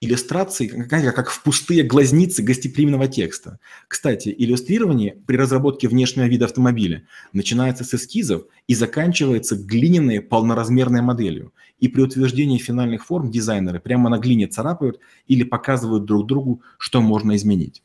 иллюстрации, 0.01 0.67
как, 0.67 1.31
в 1.31 1.43
пустые 1.43 1.83
глазницы 1.83 2.43
гостеприимного 2.43 3.07
текста. 3.07 3.59
Кстати, 3.87 4.35
иллюстрирование 4.37 5.17
при 5.27 5.37
разработке 5.37 5.89
внешнего 5.89 6.27
вида 6.27 6.47
автомобиля 6.47 7.07
начинается 7.33 7.85
с 7.85 7.93
эскизов 7.95 8.45
и 8.67 8.75
заканчивается 8.75 9.57
глиняной 9.57 10.23
полноразмерной 10.23 11.03
моделью. 11.03 11.53
И 11.79 11.89
при 11.89 12.01
утверждении 12.03 12.59
финальных 12.59 13.05
форм 13.05 13.31
дизайнеры 13.31 13.79
прямо 13.79 14.09
на 14.09 14.19
глине 14.19 14.47
царапают 14.47 15.01
или 15.27 15.45
показывают 15.45 16.07
друг 16.07 16.27
другу, 16.27 16.63
что 16.79 17.03
можно 17.03 17.37
изменить. 17.37 17.83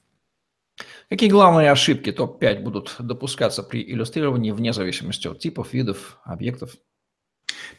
Какие 1.10 1.30
главные 1.30 1.70
ошибки 1.70 2.12
топ-5 2.12 2.62
будут 2.62 2.96
допускаться 3.00 3.62
при 3.62 3.84
иллюстрировании 3.84 4.52
вне 4.52 4.74
зависимости 4.74 5.28
от 5.28 5.40
типов, 5.40 5.74
видов, 5.74 6.18
объектов? 6.24 6.76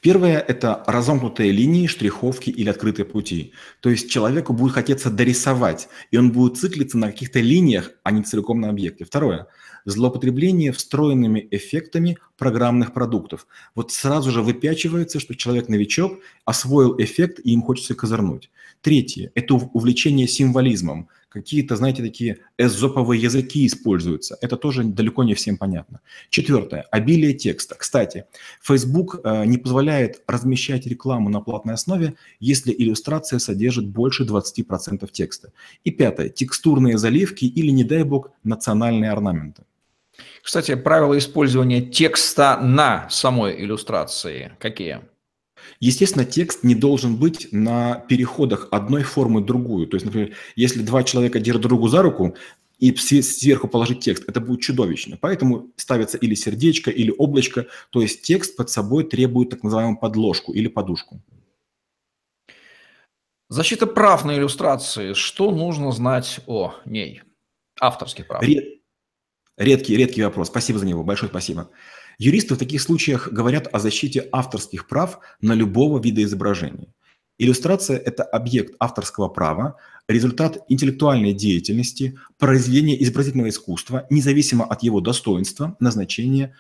Первое– 0.01 0.39
это 0.49 0.83
разомкнутые 0.87 1.53
линии, 1.53 1.87
штриховки 1.87 2.51
или 2.51 2.69
открытые 2.69 3.07
пути. 3.07 3.53
То 3.81 3.91
есть 3.91 4.11
человеку 4.11 4.53
будет 4.53 4.73
хотеться 4.73 5.11
дорисовать, 5.11 5.89
и 6.11 6.17
он 6.17 6.33
будет 6.33 6.59
циклиться 6.59 6.99
на 6.99 7.09
каких-то 7.09 7.41
линиях, 7.41 7.91
а 8.03 8.11
не 8.11 8.23
целиком 8.23 8.61
на 8.61 8.69
объекте. 8.71 9.05
Второе– 9.05 9.47
злоупотребление 9.85 10.73
встроенными 10.73 11.47
эффектами 11.51 12.19
программных 12.37 12.93
продуктов. 12.93 13.47
Вот 13.75 13.93
сразу 13.93 14.31
же 14.31 14.43
выпячивается, 14.43 15.21
что 15.21 15.35
человек-новичок 15.35 16.19
освоил 16.45 16.97
эффект, 16.99 17.41
и 17.43 17.53
им 17.53 17.63
хочется 17.63 17.95
козырнуть. 17.95 18.51
Третье– 18.83 19.31
это 19.35 19.55
увлечение 19.55 20.29
символизмом 20.29 21.09
какие-то, 21.37 21.77
знаете, 21.77 22.03
такие 22.03 22.39
эзоповые 22.57 23.21
языки 23.21 23.67
используются. 23.67 24.39
Это 24.41 24.57
тоже 24.57 24.85
далеко 24.85 25.23
не 25.23 25.35
всем 25.35 25.59
понятно. 25.59 26.01
Четвертое. 26.31 26.87
Обилие 26.91 27.35
текста. 27.35 27.75
Кстати, 27.75 28.25
Facebook 28.63 29.21
э, 29.23 29.45
не 29.45 29.59
позволяет 29.59 30.23
размещать 30.27 30.87
рекламу 30.87 31.29
на 31.29 31.41
платной 31.41 31.75
основе, 31.75 32.15
если 32.41 32.73
иллюстрация 32.73 33.39
содержит 33.39 33.87
больше 33.87 34.25
20% 34.25 35.11
текста. 35.13 35.53
И 35.85 35.91
пятое. 35.91 36.31
Текстурные 36.31 36.97
заливки 36.97 37.45
или, 37.45 37.71
не 37.71 37.85
дай 37.85 38.03
бог, 38.03 38.31
национальные 38.43 39.11
орнаменты. 39.11 39.65
Кстати, 40.43 40.75
правила 40.75 41.19
использования 41.19 41.83
текста 41.83 42.59
на 42.63 43.11
самой 43.11 43.61
иллюстрации 43.63 44.53
какие? 44.59 45.01
Естественно, 45.81 46.25
текст 46.25 46.63
не 46.63 46.75
должен 46.75 47.17
быть 47.17 47.49
на 47.53 48.05
переходах 48.09 48.69
одной 48.71 49.03
формы 49.03 49.41
в 49.41 49.47
другую. 49.47 49.87
То 49.87 49.97
есть, 49.97 50.07
например, 50.07 50.35
если 50.57 50.83
два 50.83 51.03
человека 51.03 51.41
держат 51.41 51.63
другу 51.63 51.89
за 51.89 52.03
руку, 52.03 52.37
и 52.79 52.95
сверху 52.95 53.69
положить 53.69 54.01
текст, 54.01 54.25
это 54.29 54.41
будет 54.41 54.61
чудовищно. 54.61 55.17
Поэтому 55.19 55.73
ставится 55.77 56.19
или 56.19 56.35
сердечко, 56.35 56.91
или 56.91 57.11
облачко, 57.17 57.67
то 57.91 58.03
есть 58.03 58.23
текст 58.23 58.57
под 58.57 58.69
собой 58.69 59.05
требует 59.05 59.51
так 59.51 59.63
называемую 59.63 59.99
подложку 59.99 60.53
или 60.53 60.69
подушку. 60.69 61.23
Защита 63.49 63.87
прав 63.87 64.25
на 64.25 64.37
иллюстрации. 64.37 65.13
Что 65.13 65.51
нужно 65.53 65.93
знать 65.93 66.41
о 66.47 66.75
ней? 66.85 67.23
Авторских 67.81 68.27
прав. 68.27 68.43
Ред... 68.43 68.83
Редкий, 69.57 69.97
редкий 69.97 70.23
вопрос. 70.23 70.49
Спасибо 70.49 70.79
за 70.79 70.87
него. 70.87 71.03
Большое 71.03 71.31
спасибо. 71.31 71.71
Юристы 72.19 72.55
в 72.55 72.59
таких 72.59 72.81
случаях 72.81 73.29
говорят 73.31 73.69
о 73.73 73.79
защите 73.79 74.29
авторских 74.33 74.89
прав 74.89 75.19
на 75.41 75.53
любого 75.53 76.01
вида 76.01 76.23
изображения. 76.23 76.89
Иллюстрация– 77.39 77.99
это 78.05 78.23
объект 78.23 78.75
авторского 78.79 79.29
права, 79.29 79.77
результат 80.09 80.65
интеллектуальной 80.69 81.35
деятельности, 81.35 82.19
произведение 82.39 83.03
изобразительного 83.03 83.51
искусства, 83.51 84.07
независимо 84.09 84.65
от 84.65 84.83
его 84.83 85.01
достоинства, 85.01 85.77
назначения 85.79 86.55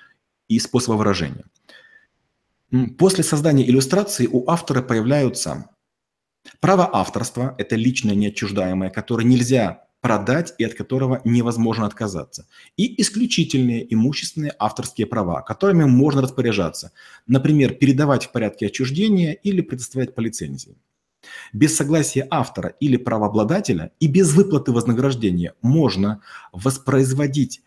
и 0.49 0.59
способа 0.59 0.97
выражения. 0.97 1.45
После 2.99 3.25
создания 3.25 3.67
иллюстрации 3.67 4.27
у 4.27 4.51
автора 4.51 4.83
появляются 4.83 5.71
право 6.61 6.91
авторства– 6.93 7.55
это 7.59 7.77
личное 7.77 8.15
неотчуждаемое, 8.15 8.91
которое 8.91 9.25
нельзя 9.25 9.86
продать 10.01 10.55
и 10.59 10.65
от 10.65 10.75
которого 10.75 11.21
невозможно 11.25 11.87
отказаться. 11.87 12.47
И 12.77 13.01
исключительные 13.01 13.93
имущественные 13.93 14.55
авторские 14.59 15.07
права, 15.07 15.43
которыми 15.43 15.85
можно 15.85 16.23
распоряжаться. 16.23 16.93
Например, 17.27 17.75
передавать 17.75 18.27
в 18.27 18.33
порядке 18.33 18.67
отчуждения 18.67 19.33
или 19.33 19.61
предоставлять 19.61 20.15
по 20.15 20.21
лицензии. 20.21 20.77
Без 21.53 21.77
согласия 21.77 22.27
автора 22.31 22.75
или 22.81 22.97
правообладателя 22.97 23.91
и 23.99 24.07
без 24.07 24.33
выплаты 24.33 24.73
вознаграждения 24.73 25.55
можно 25.61 26.23
воспроизводить 26.53 27.63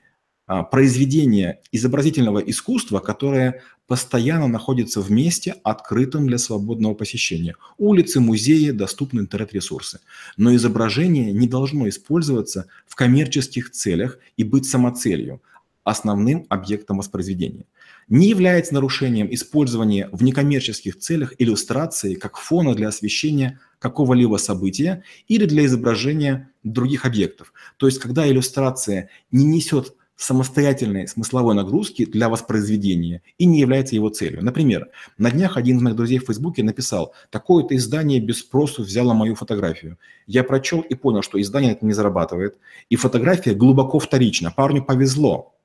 произведение 0.71 1.59
изобразительного 1.71 2.39
искусства, 2.39 2.99
которое 2.99 3.61
постоянно 3.87 4.47
находится 4.47 5.01
в 5.01 5.11
месте, 5.11 5.55
открытом 5.63 6.27
для 6.27 6.37
свободного 6.37 6.93
посещения. 6.93 7.55
Улицы, 7.77 8.19
музеи, 8.19 8.71
доступны 8.71 9.19
интернет-ресурсы. 9.19 9.99
Но 10.37 10.55
изображение 10.55 11.31
не 11.31 11.47
должно 11.47 11.87
использоваться 11.89 12.67
в 12.87 12.95
коммерческих 12.95 13.71
целях 13.71 14.19
и 14.37 14.43
быть 14.43 14.65
самоцелью, 14.65 15.41
основным 15.83 16.45
объектом 16.49 16.97
воспроизведения. 16.97 17.65
Не 18.07 18.29
является 18.29 18.73
нарушением 18.73 19.31
использования 19.31 20.09
в 20.11 20.23
некоммерческих 20.23 20.97
целях 20.97 21.33
иллюстрации 21.37 22.15
как 22.15 22.37
фона 22.37 22.73
для 22.73 22.87
освещения 22.87 23.59
какого-либо 23.77 24.37
события 24.37 25.03
или 25.27 25.45
для 25.45 25.65
изображения 25.65 26.49
других 26.63 27.05
объектов. 27.05 27.53
То 27.77 27.85
есть, 27.85 27.99
когда 27.99 28.27
иллюстрация 28.27 29.09
не 29.31 29.45
несет 29.45 29.95
самостоятельной 30.21 31.07
смысловой 31.07 31.55
нагрузки 31.55 32.05
для 32.05 32.27
воспроизведения 32.27 33.21
и 33.37 33.45
не 33.45 33.61
является 33.61 33.95
его 33.95 34.09
целью. 34.09 34.43
Например, 34.43 34.89
на 35.17 35.31
днях 35.31 35.55
один 35.55 35.77
из 35.77 35.81
моих 35.81 35.95
друзей 35.95 36.19
в 36.19 36.25
Фейсбуке 36.25 36.61
написал, 36.61 37.13
такое-то 37.29 37.75
издание 37.75 38.19
без 38.19 38.39
спросу 38.39 38.83
взяло 38.83 39.13
мою 39.13 39.35
фотографию. 39.35 39.97
Я 40.27 40.43
прочел 40.43 40.81
и 40.81 40.93
понял, 40.93 41.21
что 41.21 41.39
издание 41.39 41.71
это 41.71 41.85
не 41.85 41.93
зарабатывает, 41.93 42.57
и 42.89 42.97
фотография 42.97 43.53
глубоко 43.53 43.97
вторична. 43.99 44.51
Парню 44.51 44.83
повезло, 44.83 45.55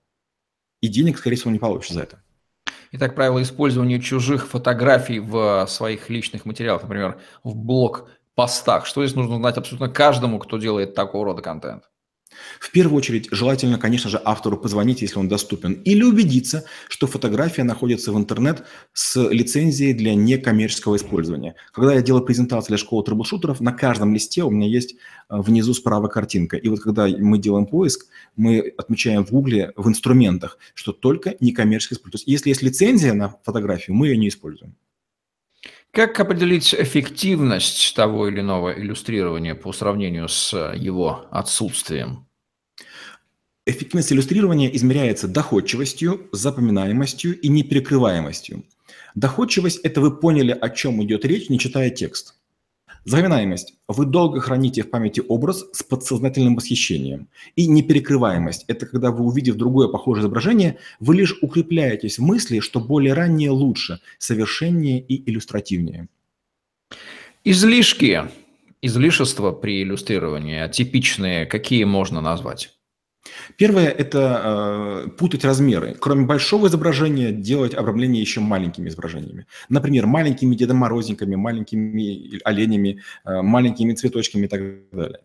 и 0.80 0.86
денег, 0.86 1.18
скорее 1.18 1.36
всего, 1.36 1.50
не 1.50 1.58
получится 1.58 1.94
за 1.94 2.02
это. 2.02 2.22
Итак, 2.92 3.16
правило 3.16 3.42
использования 3.42 4.00
чужих 4.00 4.46
фотографий 4.46 5.18
в 5.18 5.66
своих 5.68 6.08
личных 6.10 6.44
материалах, 6.44 6.82
например, 6.82 7.18
в 7.42 7.56
блог-постах. 7.56 8.86
Что 8.86 9.04
здесь 9.04 9.16
нужно 9.16 9.38
знать 9.38 9.56
абсолютно 9.56 9.88
каждому, 9.88 10.38
кто 10.38 10.58
делает 10.58 10.94
такого 10.94 11.24
рода 11.24 11.42
контент? 11.42 11.82
В 12.60 12.70
первую 12.70 12.98
очередь, 12.98 13.28
желательно, 13.30 13.78
конечно 13.78 14.10
же, 14.10 14.20
автору 14.24 14.56
позвонить, 14.56 15.02
если 15.02 15.18
он 15.18 15.28
доступен, 15.28 15.74
или 15.84 16.02
убедиться, 16.02 16.64
что 16.88 17.06
фотография 17.06 17.64
находится 17.64 18.12
в 18.12 18.18
интернет 18.18 18.64
с 18.92 19.20
лицензией 19.30 19.92
для 19.92 20.14
некоммерческого 20.14 20.96
использования. 20.96 21.54
Когда 21.72 21.94
я 21.94 22.02
делаю 22.02 22.24
презентации 22.24 22.68
для 22.68 22.78
школы 22.78 23.04
трэблшутеров, 23.04 23.60
на 23.60 23.72
каждом 23.72 24.14
листе 24.14 24.42
у 24.44 24.50
меня 24.50 24.66
есть 24.66 24.94
э, 24.94 24.96
внизу 25.28 25.74
справа 25.74 26.08
картинка. 26.08 26.56
И 26.56 26.68
вот 26.68 26.80
когда 26.80 27.06
мы 27.06 27.38
делаем 27.38 27.66
поиск, 27.66 28.06
мы 28.36 28.72
отмечаем 28.76 29.24
в 29.24 29.30
Гугле 29.30 29.72
в 29.76 29.88
инструментах, 29.88 30.58
что 30.74 30.92
только 30.92 31.36
некоммерческое 31.40 31.96
использование. 31.96 32.12
То 32.12 32.16
есть 32.16 32.26
если 32.26 32.48
есть 32.50 32.62
лицензия 32.62 33.14
на 33.14 33.34
фотографию, 33.42 33.96
мы 33.96 34.08
ее 34.08 34.16
не 34.16 34.28
используем. 34.28 34.74
Как 35.94 36.18
определить 36.18 36.74
эффективность 36.74 37.94
того 37.94 38.26
или 38.26 38.40
иного 38.40 38.76
иллюстрирования 38.76 39.54
по 39.54 39.72
сравнению 39.72 40.28
с 40.28 40.52
его 40.74 41.28
отсутствием? 41.30 42.26
Эффективность 43.64 44.12
иллюстрирования 44.12 44.68
измеряется 44.70 45.28
доходчивостью, 45.28 46.28
запоминаемостью 46.32 47.40
и 47.40 47.46
неперекрываемостью. 47.46 48.64
Доходчивость– 49.14 49.78
это 49.84 50.00
вы 50.00 50.16
поняли, 50.16 50.50
о 50.50 50.68
чем 50.68 51.00
идет 51.04 51.24
речь, 51.24 51.48
не 51.48 51.60
читая 51.60 51.90
текст. 51.90 52.34
Запоминаемость. 53.04 53.74
Вы 53.86 54.06
долго 54.06 54.40
храните 54.40 54.82
в 54.82 54.90
памяти 54.90 55.22
образ 55.28 55.66
с 55.72 55.82
подсознательным 55.82 56.56
восхищением. 56.56 57.28
И 57.54 57.66
неперекрываемость– 57.66 58.64
это 58.68 58.86
когда 58.86 59.10
вы, 59.10 59.24
увидев 59.24 59.56
другое 59.56 59.88
похожее 59.88 60.22
изображение, 60.22 60.78
вы 61.00 61.16
лишь 61.16 61.36
укрепляетесь 61.42 62.18
в 62.18 62.22
мысли, 62.22 62.60
что 62.60 62.80
более 62.80 63.12
раннее 63.12 63.50
лучше, 63.50 64.00
совершеннее 64.18 65.00
и 65.00 65.30
иллюстративнее. 65.30 66.08
Излишки, 67.44 68.22
излишества 68.80 69.52
при 69.52 69.82
иллюстрировании, 69.82 70.66
типичные, 70.72 71.44
какие 71.44 71.84
можно 71.84 72.22
назвать? 72.22 72.73
Первое– 73.56 73.88
это 73.98 75.04
э, 75.06 75.10
путать 75.10 75.44
размеры. 75.44 75.96
Кроме 75.98 76.26
большого 76.26 76.66
изображения, 76.66 77.32
делать 77.32 77.74
обрамление 77.74 78.20
еще 78.20 78.40
маленькими 78.40 78.88
изображениями. 78.88 79.46
Например, 79.68 80.06
маленькими 80.06 80.54
Дедом 80.54 80.78
Морозниками, 80.78 81.34
маленькими 81.34 82.40
оленями, 82.44 83.00
э, 83.24 83.42
маленькими 83.42 83.94
цветочками 83.94 84.46
и 84.46 84.48
так 84.48 84.60
далее. 84.92 85.20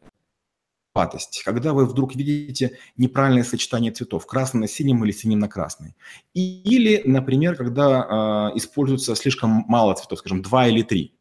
Патость. 0.91 1.43
Когда 1.45 1.73
вы 1.73 1.85
вдруг 1.85 2.15
видите 2.15 2.77
неправильное 2.97 3.43
сочетание 3.43 3.91
цветов, 3.91 4.25
красный 4.25 4.61
на 4.61 4.67
синем 4.67 5.03
или 5.05 5.11
синим 5.11 5.39
на 5.39 5.47
красный. 5.47 5.95
или, 6.33 7.01
например, 7.05 7.55
когда 7.55 8.51
э, 8.53 8.57
используется 8.57 9.15
слишком 9.15 9.65
мало 9.67 9.93
цветов, 9.93 10.19
скажем, 10.19 10.41
два 10.41 10.67
или 10.67 10.81
три. 10.81 11.18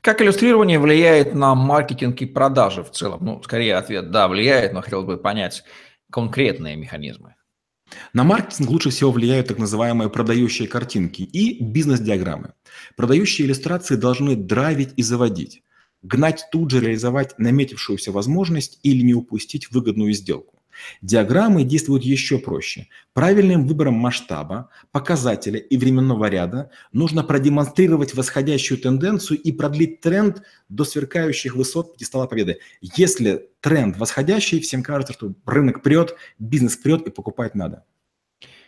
Как 0.00 0.22
иллюстрирование 0.22 0.78
влияет 0.78 1.34
на 1.34 1.54
маркетинг 1.54 2.20
и 2.22 2.26
продажи 2.26 2.82
в 2.84 2.90
целом? 2.90 3.24
Ну, 3.24 3.42
скорее 3.42 3.76
ответ 3.76 4.10
«да», 4.10 4.28
влияет, 4.28 4.72
но 4.72 4.80
хотелось 4.80 5.06
бы 5.06 5.16
понять 5.16 5.64
конкретные 6.10 6.76
механизмы. 6.76 7.34
На 8.12 8.22
маркетинг 8.22 8.70
лучше 8.70 8.90
всего 8.90 9.10
влияют 9.10 9.48
так 9.48 9.58
называемые 9.58 10.10
продающие 10.10 10.68
картинки 10.68 11.22
и 11.22 11.62
бизнес-диаграммы. 11.62 12.52
Продающие 12.96 13.46
иллюстрации 13.46 13.96
должны 13.96 14.36
драйвить 14.36 14.92
и 14.96 15.02
заводить, 15.02 15.62
гнать 16.02 16.46
тут 16.52 16.70
же 16.70 16.80
реализовать 16.80 17.38
наметившуюся 17.38 18.12
возможность 18.12 18.78
или 18.82 19.02
не 19.02 19.14
упустить 19.14 19.70
выгодную 19.70 20.12
сделку. 20.12 20.57
Диаграммы 21.02 21.64
действуют 21.64 22.04
еще 22.04 22.38
проще. 22.38 22.88
Правильным 23.12 23.66
выбором 23.66 23.94
масштаба, 23.94 24.70
показателя 24.92 25.58
и 25.58 25.76
временного 25.76 26.28
ряда 26.28 26.70
нужно 26.92 27.22
продемонстрировать 27.24 28.14
восходящую 28.14 28.78
тенденцию 28.78 29.40
и 29.40 29.52
продлить 29.52 30.00
тренд 30.00 30.42
до 30.68 30.84
сверкающих 30.84 31.56
высот 31.56 31.92
пьедестала 31.92 32.26
победы. 32.26 32.58
Если 32.80 33.48
тренд 33.60 33.96
восходящий, 33.96 34.60
всем 34.60 34.82
кажется, 34.82 35.12
что 35.12 35.34
рынок 35.46 35.82
прет, 35.82 36.14
бизнес 36.38 36.76
прет 36.76 37.06
и 37.06 37.10
покупать 37.10 37.54
надо. 37.54 37.84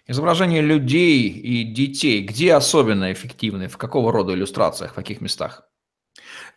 Изображение 0.06 0.62
людей 0.62 1.28
и 1.28 1.62
детей, 1.62 2.22
где 2.22 2.54
особенно 2.54 3.12
эффективны, 3.12 3.68
в 3.68 3.76
какого 3.76 4.10
рода 4.12 4.34
иллюстрациях, 4.34 4.92
в 4.92 4.94
каких 4.94 5.20
местах? 5.20 5.69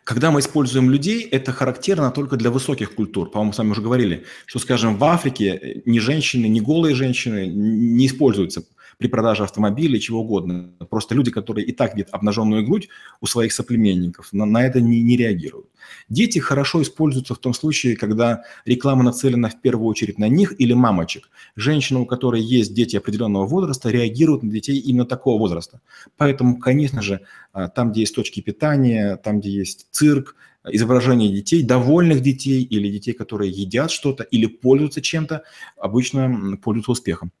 Когда 0.04 0.30
мы 0.30 0.40
используем 0.40 0.90
людей, 0.90 1.22
это 1.22 1.50
характерно 1.50 2.10
только 2.10 2.36
для 2.36 2.50
высоких 2.50 2.94
культур. 2.94 3.30
По-моему, 3.30 3.54
с 3.54 3.58
вами 3.58 3.70
уже 3.70 3.80
говорили, 3.80 4.24
что, 4.44 4.58
скажем, 4.58 4.98
в 4.98 5.04
Африке 5.04 5.82
ни 5.86 5.98
женщины, 5.98 6.46
ни 6.46 6.60
голые 6.60 6.94
женщины 6.94 7.46
не 7.46 8.06
используются 8.06 8.64
при 8.98 9.08
продаже 9.08 9.44
автомобиля, 9.44 9.98
чего 9.98 10.20
угодно. 10.20 10.72
Просто 10.90 11.14
люди, 11.14 11.30
которые 11.30 11.66
и 11.66 11.72
так 11.72 11.94
видят 11.94 12.08
обнаженную 12.12 12.64
грудь 12.64 12.88
у 13.20 13.26
своих 13.26 13.52
соплеменников, 13.52 14.32
на, 14.32 14.44
на 14.44 14.64
это 14.66 14.80
не, 14.80 15.02
не 15.02 15.16
реагируют. 15.16 15.68
Дети 16.08 16.38
хорошо 16.38 16.82
используются 16.82 17.34
в 17.34 17.38
том 17.38 17.54
случае, 17.54 17.96
когда 17.96 18.42
реклама 18.64 19.02
нацелена 19.02 19.48
в 19.48 19.60
первую 19.60 19.88
очередь 19.88 20.18
на 20.18 20.28
них 20.28 20.54
или 20.58 20.72
мамочек. 20.72 21.30
Женщина, 21.56 22.00
у 22.00 22.06
которой 22.06 22.40
есть 22.40 22.74
дети 22.74 22.96
определенного 22.96 23.46
возраста, 23.46 23.90
реагирует 23.90 24.42
на 24.42 24.50
детей 24.50 24.78
именно 24.78 25.06
такого 25.06 25.38
возраста. 25.38 25.80
Поэтому, 26.16 26.58
конечно 26.58 27.02
же, 27.02 27.20
а, 27.52 27.68
там, 27.68 27.92
где 27.92 28.00
есть 28.00 28.14
точки 28.14 28.40
питания, 28.40 29.16
там, 29.16 29.40
где 29.40 29.50
есть 29.50 29.88
цирк, 29.90 30.36
изображение 30.70 31.30
детей, 31.30 31.62
довольных 31.62 32.20
детей 32.20 32.62
или 32.62 32.88
детей, 32.88 33.12
которые 33.12 33.50
едят 33.50 33.90
что-то 33.90 34.22
или 34.22 34.46
пользуются 34.46 35.02
чем-то, 35.02 35.42
обычно 35.76 36.56
пользуются 36.62 36.92
успехом. 36.92 37.32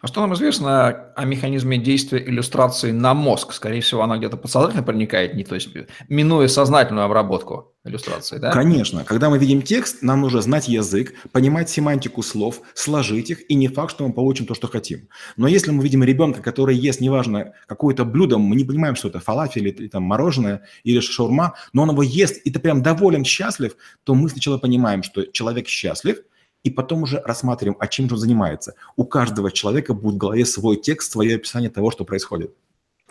А 0.00 0.06
что 0.06 0.20
нам 0.20 0.34
известно 0.34 1.12
о 1.14 1.24
механизме 1.24 1.78
действия 1.78 2.22
иллюстрации 2.24 2.90
на 2.90 3.14
мозг? 3.14 3.52
Скорее 3.52 3.80
всего, 3.80 4.02
она 4.02 4.18
где-то 4.18 4.36
подсознательно 4.36 4.82
проникает, 4.82 5.34
не 5.34 5.44
то 5.44 5.54
есть 5.54 5.68
минуя 6.08 6.48
сознательную 6.48 7.04
обработку 7.04 7.74
иллюстрации, 7.84 8.38
да? 8.38 8.50
Конечно. 8.50 9.04
Когда 9.04 9.30
мы 9.30 9.38
видим 9.38 9.62
текст, 9.62 10.02
нам 10.02 10.20
нужно 10.20 10.42
знать 10.42 10.68
язык, 10.68 11.14
понимать 11.32 11.70
семантику 11.70 12.22
слов, 12.22 12.60
сложить 12.74 13.30
их, 13.30 13.50
и 13.50 13.54
не 13.54 13.68
факт, 13.68 13.92
что 13.92 14.06
мы 14.06 14.12
получим 14.12 14.46
то, 14.46 14.54
что 14.54 14.66
хотим. 14.66 15.08
Но 15.36 15.46
если 15.46 15.70
мы 15.70 15.82
видим 15.82 16.02
ребенка, 16.02 16.42
который 16.42 16.76
ест, 16.76 17.00
неважно, 17.00 17.52
какое-то 17.66 18.04
блюдо, 18.04 18.38
мы 18.38 18.56
не 18.56 18.64
понимаем, 18.64 18.96
что 18.96 19.08
это 19.08 19.20
фалафель, 19.20 19.68
или, 19.68 19.70
или 19.70 19.88
там 19.88 20.02
мороженое, 20.02 20.62
или 20.82 21.00
шаурма, 21.00 21.54
но 21.72 21.82
он 21.82 21.90
его 21.90 22.02
ест, 22.02 22.40
и 22.44 22.50
ты 22.50 22.58
прям 22.58 22.82
доволен, 22.82 23.24
счастлив, 23.24 23.76
то 24.04 24.14
мы 24.14 24.28
сначала 24.28 24.58
понимаем, 24.58 25.02
что 25.02 25.24
человек 25.24 25.68
счастлив– 25.68 26.18
и 26.68 26.70
потом 26.70 27.02
уже 27.02 27.22
рассматриваем, 27.24 27.76
а 27.80 27.86
чем 27.86 28.08
же 28.08 28.14
он 28.14 28.20
занимается. 28.20 28.74
У 28.96 29.04
каждого 29.04 29.50
человека 29.50 29.94
будет 29.94 30.14
в 30.14 30.18
голове 30.18 30.44
свой 30.44 30.76
текст, 30.76 31.12
свое 31.12 31.36
описание 31.36 31.70
того, 31.70 31.90
что 31.90 32.04
происходит. 32.04 32.54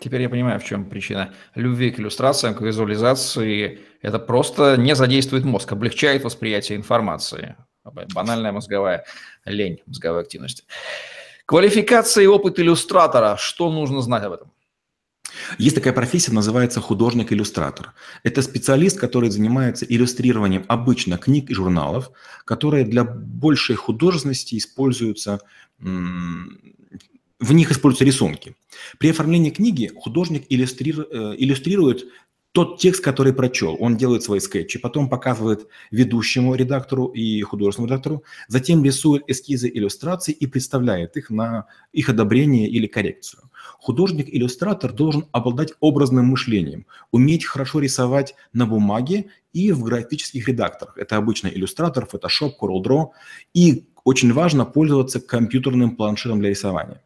Теперь 0.00 0.22
я 0.22 0.28
понимаю, 0.28 0.60
в 0.60 0.64
чем 0.64 0.88
причина 0.88 1.34
любви 1.56 1.90
к 1.90 1.98
иллюстрациям, 1.98 2.54
к 2.54 2.60
визуализации. 2.60 3.80
Это 4.00 4.20
просто 4.20 4.76
не 4.76 4.94
задействует 4.94 5.44
мозг, 5.44 5.72
облегчает 5.72 6.22
восприятие 6.22 6.78
информации. 6.78 7.56
Банальная 8.14 8.52
мозговая 8.52 9.04
лень, 9.44 9.80
мозговой 9.86 10.20
активности. 10.20 10.62
Квалификация 11.46 12.24
и 12.24 12.26
опыт 12.28 12.60
иллюстратора. 12.60 13.36
Что 13.38 13.72
нужно 13.72 14.02
знать 14.02 14.22
об 14.22 14.34
этом? 14.34 14.52
Есть 15.58 15.76
такая 15.76 15.92
профессия, 15.92 16.32
называется 16.32 16.80
художник-иллюстратор. 16.80 17.92
Это 18.22 18.42
специалист, 18.42 18.98
который 18.98 19.30
занимается 19.30 19.84
иллюстрированием 19.84 20.64
обычно 20.68 21.18
книг 21.18 21.50
и 21.50 21.54
журналов, 21.54 22.10
которые 22.44 22.84
для 22.84 23.04
большей 23.04 23.76
художественности 23.76 24.56
используются, 24.56 25.40
в 25.78 27.52
них 27.52 27.70
используются 27.70 28.04
рисунки. 28.04 28.56
При 28.98 29.10
оформлении 29.10 29.50
книги 29.50 29.92
художник 29.96 30.44
э, 30.50 30.54
иллюстрирует 30.54 32.04
тот 32.52 32.78
текст, 32.78 33.04
который 33.04 33.32
прочел, 33.32 33.76
он 33.78 33.96
делает 33.96 34.22
свои 34.22 34.40
скетчи, 34.40 34.78
потом 34.78 35.08
показывает 35.08 35.68
ведущему 35.90 36.54
редактору 36.54 37.06
и 37.06 37.40
художественному 37.42 37.92
редактору, 37.92 38.24
затем 38.48 38.82
рисует 38.82 39.22
эскизы 39.28 39.70
иллюстраций 39.72 40.34
и 40.34 40.46
представляет 40.46 41.16
их 41.16 41.30
на 41.30 41.66
их 41.92 42.08
одобрение 42.08 42.68
или 42.68 42.86
коррекцию. 42.86 43.48
Художник-иллюстратор 43.78 44.92
должен 44.92 45.26
обладать 45.32 45.72
образным 45.80 46.26
мышлением, 46.26 46.84
уметь 47.12 47.46
хорошо 47.46 47.78
рисовать 47.78 48.34
на 48.52 48.66
бумаге 48.66 49.26
и 49.52 49.70
в 49.72 49.82
графических 49.84 50.48
редакторах. 50.48 50.98
Это 50.98 51.16
обычно 51.16 51.46
иллюстратор, 51.46 52.08
Photoshop, 52.12 52.52
CorelDRAW. 52.60 53.10
И 53.54 53.88
очень 54.04 54.32
важно 54.32 54.64
пользоваться 54.64 55.20
компьютерным 55.20 55.96
планшетом 55.96 56.40
для 56.40 56.50
рисования. 56.50 57.02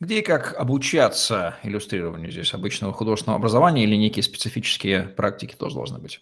Где 0.00 0.20
и 0.20 0.22
как 0.22 0.54
обучаться 0.56 1.56
иллюстрированию 1.64 2.30
здесь? 2.30 2.54
Обычного 2.54 2.92
художественного 2.92 3.38
образования 3.38 3.84
или 3.84 3.96
некие 3.96 4.22
специфические 4.22 5.02
практики 5.02 5.56
тоже 5.58 5.74
должны 5.74 5.98
быть? 5.98 6.20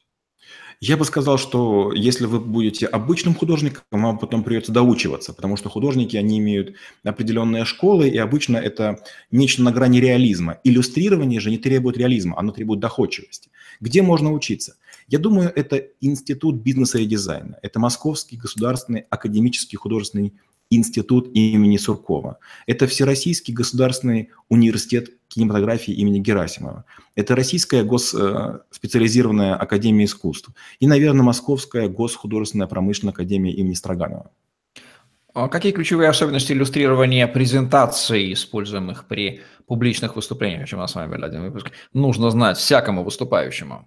Я 0.81 0.97
бы 0.97 1.05
сказал, 1.05 1.39
что 1.39 1.93
если 1.93 2.27
вы 2.27 2.39
будете 2.39 2.87
обычным 2.87 3.35
художником, 3.35 3.83
вам 3.91 4.19
потом 4.19 4.45
придется 4.45 4.73
доучиваться, 4.73 5.33
потому 5.33 5.57
что 5.57 5.71
художники, 5.71 6.17
они 6.17 6.39
имеют 6.39 6.75
определенные 7.03 7.65
школы, 7.65 8.09
и 8.09 8.19
обычно 8.19 8.59
это 8.59 9.03
нечто 9.31 9.63
на 9.63 9.73
грани 9.73 10.01
реализма. 10.01 10.59
Иллюстрирование 10.65 11.41
же 11.41 11.51
не 11.51 11.59
требует 11.59 11.97
реализма, 11.97 12.39
оно 12.39 12.53
требует 12.53 12.81
доходчивости. 12.81 13.51
Где 13.81 14.03
можно 14.03 14.33
учиться? 14.33 14.77
Я 15.09 15.19
думаю, 15.19 15.51
это 15.55 15.83
Институт 16.01 16.57
бизнеса 16.57 16.99
и 16.99 17.07
дизайна. 17.07 17.59
Это 17.63 17.79
Московский 17.79 18.37
государственный 18.37 19.07
академический 19.09 19.79
художественный 19.79 20.35
институт 20.69 21.31
имени 21.33 21.77
Суркова. 21.77 22.39
Это 22.67 22.87
Всероссийский 22.87 23.55
государственный 23.55 24.31
университет 24.49 25.11
кинематографии 25.37 25.93
имени 25.93 26.19
Герасимова. 26.19 26.85
Это 27.15 27.37
Российская 27.37 27.85
госспециализированная 27.85 29.53
э, 29.53 29.57
академия 29.57 30.07
искусств. 30.07 30.49
И, 30.81 30.87
наверное, 30.87 31.23
Московская 31.23 31.89
госхудожественная 31.89 32.67
промышленная 32.67 33.13
академия 33.13 33.53
имени 33.53 33.75
Строганова. 33.75 34.31
А 35.35 35.49
какие 35.49 35.73
ключевые 35.73 36.09
особенности 36.09 36.53
иллюстрирования 36.53 37.27
презентаций, 37.27 38.33
используемых 38.33 39.05
при 39.07 39.43
публичных 39.67 40.17
выступлениях, 40.17 40.63
о 40.63 40.67
чем 40.67 40.79
у 40.79 40.83
нас 40.83 40.93
с 40.93 40.95
вами 40.95 41.15
был 41.15 41.23
один 41.25 41.43
выпуск, 41.43 41.73
нужно 41.93 42.31
знать 42.31 42.57
всякому 42.57 43.05
выступающему? 43.05 43.87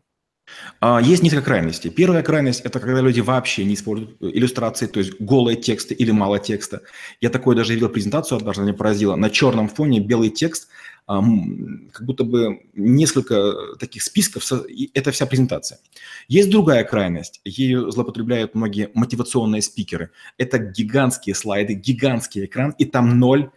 А, 0.79 1.01
есть 1.01 1.23
несколько 1.23 1.45
крайностей. 1.45 1.89
Первая 1.89 2.23
крайность– 2.23 2.61
это 2.63 2.79
когда 2.79 3.01
люди 3.01 3.19
вообще 3.19 3.65
не 3.65 3.73
используют 3.73 4.17
иллюстрации, 4.21 4.87
то 4.87 4.99
есть 4.99 5.19
голые 5.19 5.57
тексты 5.57 5.93
или 5.93 6.11
мало 6.11 6.39
текста. 6.39 6.81
Я 7.21 7.29
такое 7.29 7.55
даже 7.55 7.73
видел 7.73 7.89
презентацию, 7.89 8.37
однажды 8.37 8.63
меня 8.63 8.73
поразило. 8.73 9.15
На 9.15 9.29
черном 9.29 9.67
фоне 9.67 9.99
белый 9.99 10.29
текст, 10.29 10.69
как 11.09 12.05
будто 12.05 12.23
бы 12.23 12.61
несколько 12.75 13.75
таких 13.79 14.03
списков, 14.03 14.43
и 14.69 14.91
это 14.93 15.11
вся 15.11 15.25
презентация. 15.25 15.79
Есть 16.27 16.51
другая 16.51 16.83
крайность, 16.83 17.41
ею 17.43 17.89
злоупотребляют 17.89 18.53
многие 18.53 18.91
мотивационные 18.93 19.63
спикеры. 19.63 20.11
Это 20.37 20.59
гигантские 20.59 21.33
слайды, 21.33 21.73
гигантский 21.73 22.45
экран, 22.45 22.75
и 22.77 22.85
там 22.85 23.17
ноль 23.17 23.49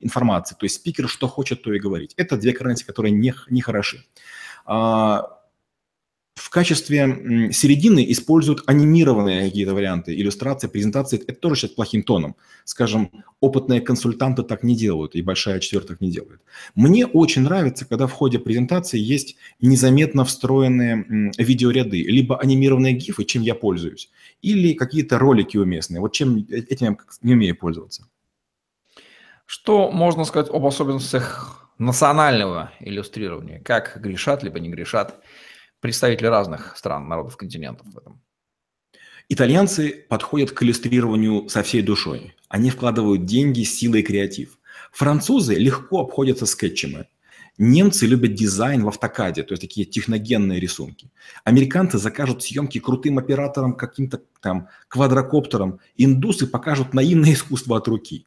информации. 0.00 0.54
То 0.54 0.66
есть 0.66 0.76
спикер 0.76 1.08
что 1.08 1.28
хочет, 1.28 1.62
то 1.62 1.72
и 1.72 1.78
говорить. 1.78 2.12
Это 2.18 2.36
две 2.36 2.52
крайности, 2.52 2.84
которые 2.84 3.12
не, 3.12 3.34
не 3.48 3.62
хороши. 3.62 4.04
А, 4.66 5.37
В 6.38 6.50
качестве 6.50 7.50
середины 7.52 8.04
используют 8.12 8.62
анимированные 8.66 9.48
какие-то 9.48 9.74
варианты, 9.74 10.14
иллюстрации, 10.14 10.68
презентации. 10.68 11.20
Это 11.26 11.40
тоже 11.40 11.56
сейчас 11.56 11.72
плохим 11.72 12.04
тоном. 12.04 12.36
Скажем, 12.64 13.10
опытные 13.40 13.80
консультанты 13.80 14.44
так 14.44 14.62
не 14.62 14.76
делают, 14.76 15.16
и 15.16 15.22
большая 15.22 15.58
четвертая 15.58 15.96
так 15.96 16.00
не 16.00 16.10
делает. 16.10 16.40
Мне 16.76 17.06
очень 17.06 17.42
нравится, 17.42 17.84
когда 17.86 18.06
в 18.06 18.12
ходе 18.12 18.38
презентации 18.38 19.00
есть 19.00 19.36
незаметно 19.60 20.24
встроенные 20.24 21.32
видеоряды, 21.38 22.02
либо 22.02 22.38
анимированные 22.38 22.92
гифы, 22.92 23.24
чем 23.24 23.42
я 23.42 23.56
пользуюсь, 23.56 24.08
или 24.40 24.74
какие-то 24.74 25.18
ролики 25.18 25.56
уместные. 25.56 26.00
Вот 26.00 26.12
чем 26.12 26.38
э, 26.38 26.58
этим 26.58 26.86
я 26.86 26.96
не 27.22 27.32
умею 27.34 27.56
пользоваться. 27.56 28.06
Что 29.44 29.90
можно 29.90 30.24
сказать 30.24 30.50
об 30.50 30.64
особенностях 30.64 31.68
национального 31.78 32.70
иллюстрирования? 32.78 33.60
Как 33.60 34.00
грешат, 34.00 34.44
либо 34.44 34.60
не 34.60 34.68
грешат 34.68 35.20
представители 35.80 36.26
разных 36.26 36.76
стран, 36.76 37.08
народов, 37.08 37.36
континентов 37.36 37.86
в 37.88 37.98
этом? 37.98 38.20
Итальянцы 39.28 40.06
подходят 40.08 40.52
к 40.52 40.62
иллюстрированию 40.62 41.48
со 41.48 41.62
всей 41.62 41.82
душой. 41.82 42.34
Они 42.48 42.70
вкладывают 42.70 43.26
деньги, 43.26 43.62
силы 43.62 44.00
и 44.00 44.02
креатив. 44.02 44.58
Французы 44.92 45.54
легко 45.54 46.00
обходятся 46.00 46.46
скетчами. 46.46 47.06
Немцы 47.58 48.06
любят 48.06 48.34
дизайн 48.34 48.84
в 48.84 48.88
автокаде, 48.88 49.42
то 49.42 49.52
есть 49.52 49.62
такие 49.62 49.84
техногенные 49.84 50.60
рисунки. 50.60 51.10
Американцы 51.42 51.98
закажут 51.98 52.42
съемки 52.42 52.78
крутым 52.78 53.18
операторам, 53.18 53.74
каким-то 53.74 54.22
там 54.40 54.68
квадрокоптером. 54.86 55.80
Индусы 55.96 56.46
покажут 56.46 56.94
наивное 56.94 57.32
искусство 57.32 57.76
от 57.76 57.88
руки. 57.88 58.26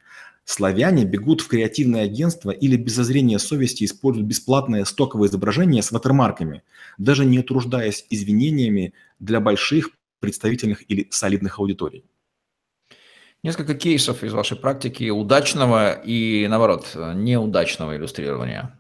Славяне 0.52 1.06
бегут 1.06 1.40
в 1.40 1.48
креативное 1.48 2.04
агентство 2.04 2.52
или 2.52 2.76
без 2.76 2.96
зазрения 2.96 3.38
совести 3.38 3.86
используют 3.86 4.28
бесплатное 4.28 4.84
стоковое 4.84 5.30
изображение 5.30 5.82
с 5.82 5.94
ватермарками, 5.94 6.62
даже 6.98 7.24
не 7.24 7.40
утруждаясь 7.40 8.06
извинениями 8.10 8.94
для 9.20 9.40
больших, 9.40 9.92
представительных 10.20 10.84
или 10.92 11.08
солидных 11.10 11.60
аудиторий. 11.60 12.04
Несколько 13.44 13.76
кейсов 13.76 14.26
из 14.26 14.34
вашей 14.34 14.58
практики 14.58 15.10
удачного 15.10 15.94
и, 15.94 16.46
наоборот, 16.50 16.98
неудачного 17.16 17.96
иллюстрирования. 17.96 18.78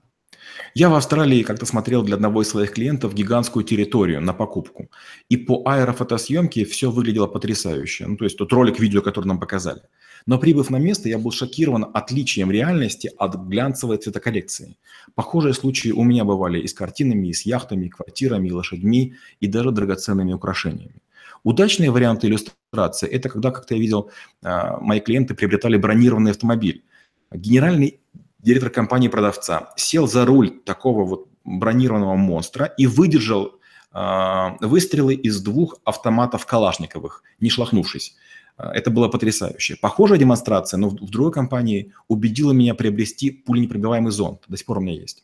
Я 0.73 0.89
в 0.89 0.95
Австралии 0.95 1.43
как-то 1.43 1.65
смотрел 1.65 2.03
для 2.03 2.15
одного 2.15 2.41
из 2.41 2.49
своих 2.49 2.71
клиентов 2.71 3.13
гигантскую 3.13 3.63
территорию 3.63 4.21
на 4.21 4.33
покупку. 4.33 4.89
И 5.29 5.37
по 5.37 5.63
аэрофотосъемке 5.65 6.65
все 6.65 6.91
выглядело 6.91 7.27
потрясающе. 7.27 8.07
Ну, 8.07 8.17
то 8.17 8.25
есть 8.25 8.37
тот 8.37 8.53
ролик, 8.53 8.79
видео, 8.79 9.01
который 9.01 9.25
нам 9.25 9.39
показали. 9.39 9.81
Но 10.25 10.37
прибыв 10.37 10.69
на 10.69 10.77
место, 10.77 11.09
я 11.09 11.17
был 11.17 11.31
шокирован 11.31 11.87
отличием 11.93 12.51
реальности 12.51 13.11
от 13.17 13.35
глянцевой 13.35 13.97
цветокоррекции. 13.97 14.77
Похожие 15.15 15.53
случаи 15.53 15.89
у 15.89 16.03
меня 16.03 16.25
бывали 16.25 16.59
и 16.59 16.67
с 16.67 16.73
картинами, 16.73 17.27
и 17.27 17.33
с 17.33 17.41
яхтами, 17.41 17.85
и 17.85 17.89
квартирами, 17.89 18.47
и 18.47 18.51
лошадьми, 18.51 19.15
и 19.39 19.47
даже 19.47 19.71
драгоценными 19.71 20.33
украшениями. 20.33 21.01
Удачные 21.43 21.89
варианты 21.89 22.27
иллюстрации– 22.27 23.09
это 23.11 23.29
когда, 23.29 23.49
как-то 23.49 23.73
я 23.73 23.81
видел, 23.81 24.11
а, 24.43 24.79
мои 24.79 24.99
клиенты 24.99 25.33
приобретали 25.33 25.77
бронированный 25.77 26.31
автомобиль. 26.31 26.83
Генеральный 27.31 27.99
директор 28.41 28.69
компании-продавца 28.69 29.73
сел 29.75 30.07
за 30.07 30.25
руль 30.25 30.59
такого 30.65 31.05
вот 31.05 31.27
бронированного 31.43 32.15
монстра 32.15 32.65
и 32.77 32.87
выдержал 32.87 33.59
э, 33.93 34.47
выстрелы 34.61 35.13
из 35.15 35.41
двух 35.41 35.77
автоматов 35.83 36.45
Калашниковых, 36.45 37.23
не 37.39 37.49
шлахнувшись. 37.49 38.15
А, 38.57 38.71
это 38.73 38.91
было 38.91 39.07
потрясающе. 39.07 39.77
Похожая 39.81 40.19
демонстрация, 40.19 40.77
но 40.77 40.89
в, 40.89 40.93
в 40.93 41.09
другой 41.09 41.31
компании 41.31 41.93
убедила 42.07 42.51
меня 42.51 42.75
приобрести 42.75 43.31
пуленепробиваемый 43.31 44.11
зонт. 44.11 44.43
До 44.47 44.57
сих 44.57 44.65
пор 44.65 44.77
у 44.77 44.81
меня 44.81 44.93
есть. 44.93 45.23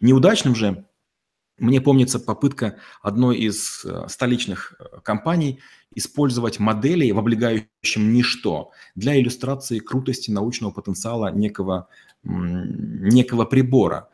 Неудачным 0.00 0.54
же 0.54 0.84
мне 1.58 1.80
помнится 1.80 2.18
попытка 2.18 2.78
одной 3.02 3.38
из 3.38 3.84
э, 3.84 4.06
столичных 4.08 4.74
э, 4.78 5.00
компаний 5.02 5.60
использовать 5.94 6.58
модели 6.58 7.10
в 7.10 7.18
облегающем 7.18 8.12
ничто 8.12 8.72
для 8.94 9.18
иллюстрации 9.18 9.78
крутости 9.78 10.30
научного 10.30 10.70
потенциала 10.70 11.32
некого, 11.32 11.88
некого 12.22 13.46
прибора. 13.46 14.10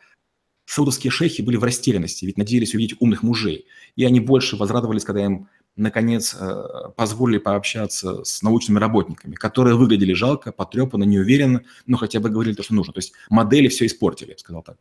Саудовские 0.66 1.10
шейхи 1.10 1.42
были 1.42 1.56
в 1.56 1.64
растерянности, 1.64 2.24
ведь 2.24 2.38
надеялись 2.38 2.74
увидеть 2.74 2.96
умных 3.00 3.24
мужей. 3.24 3.66
И 3.96 4.04
они 4.04 4.20
больше 4.20 4.56
возрадовались, 4.56 5.04
когда 5.04 5.24
им, 5.24 5.48
наконец, 5.74 6.36
э, 6.38 6.90
позволили 6.96 7.38
пообщаться 7.38 8.22
с 8.22 8.42
научными 8.42 8.78
работниками, 8.78 9.34
которые 9.34 9.74
выглядели 9.74 10.12
жалко, 10.12 10.52
потрепанно, 10.52 11.02
неуверенно, 11.02 11.64
но 11.86 11.96
хотя 11.96 12.20
бы 12.20 12.30
говорили 12.30 12.54
то, 12.54 12.62
что 12.62 12.74
нужно. 12.74 12.92
То 12.92 12.98
есть 12.98 13.14
модели 13.28 13.66
все 13.66 13.86
испортили, 13.86 14.28
я 14.28 14.34
бы 14.34 14.38
сказал 14.38 14.62
так. 14.62 14.76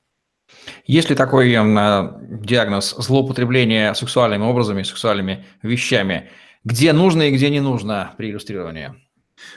Есть 0.86 1.10
ли 1.10 1.16
такой 1.16 1.52
э, 1.54 2.14
диагноз 2.42 2.96
злоупотребления 2.98 3.94
сексуальными 3.94 4.44
образами, 4.44 4.84
сексуальными 4.84 5.46
вещами? 5.64 6.30
Где 6.64 6.94
нужно 6.94 7.24
и 7.24 7.32
где 7.32 7.50
не 7.50 7.60
нужно 7.60 8.14
при 8.18 8.30
иллюстрировании? 8.30 8.94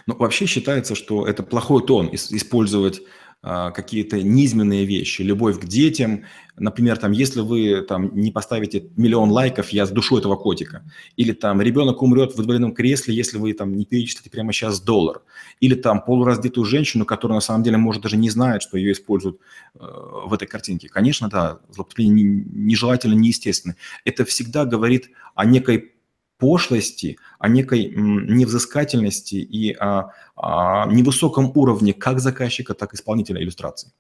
Ну, 0.06 0.16
вообще 0.16 0.46
считается, 0.46 0.94
что 0.94 1.26
это 1.26 1.42
плохой 1.42 1.84
тон 1.84 2.08
использовать 2.12 3.02
какие-то 3.44 4.22
низменные 4.22 4.86
вещи, 4.86 5.20
любовь 5.20 5.60
к 5.60 5.66
детям. 5.66 6.24
Например, 6.56 6.96
там, 6.96 7.12
если 7.12 7.40
вы 7.40 7.82
там, 7.82 8.16
не 8.16 8.30
поставите 8.30 8.86
миллион 8.96 9.30
лайков, 9.30 9.68
я 9.70 9.84
с 9.84 9.90
душу 9.90 10.16
этого 10.16 10.36
котика. 10.36 10.82
Или 11.16 11.32
там 11.32 11.60
ребенок 11.60 12.00
умрет 12.00 12.34
в 12.34 12.40
инвалидном 12.40 12.72
кресле, 12.72 13.14
если 13.14 13.36
вы 13.36 13.52
там 13.52 13.76
не 13.76 13.84
перечислите 13.84 14.30
прямо 14.30 14.52
сейчас 14.52 14.80
доллар. 14.80 15.20
Или 15.60 15.74
там 15.74 16.02
полураздетую 16.02 16.64
женщину, 16.64 17.04
которая 17.04 17.36
на 17.36 17.42
самом 17.42 17.64
деле 17.64 17.76
может 17.76 18.02
даже 18.02 18.16
не 18.16 18.30
знает, 18.30 18.62
что 18.62 18.78
ее 18.78 18.92
используют 18.92 19.38
э, 19.74 19.78
в 20.26 20.32
этой 20.32 20.48
картинке. 20.48 20.88
Конечно, 20.88 21.28
да, 21.28 21.58
злоупотребление 21.70 22.46
нежелательно, 22.50 23.14
неестественно. 23.14 23.76
Это 24.04 24.24
всегда 24.24 24.64
говорит 24.64 25.10
о 25.34 25.44
некой 25.44 25.93
пошлости, 26.38 27.18
о 27.38 27.48
некой 27.48 27.92
невзыскательности 27.94 29.36
и 29.36 29.72
о, 29.72 30.12
о 30.36 30.86
невысоком 30.86 31.52
уровне 31.54 31.92
как 31.92 32.20
заказчика, 32.20 32.74
так 32.74 32.92
и 32.92 32.96
исполнителя 32.96 33.42
иллюстрации. 33.42 33.92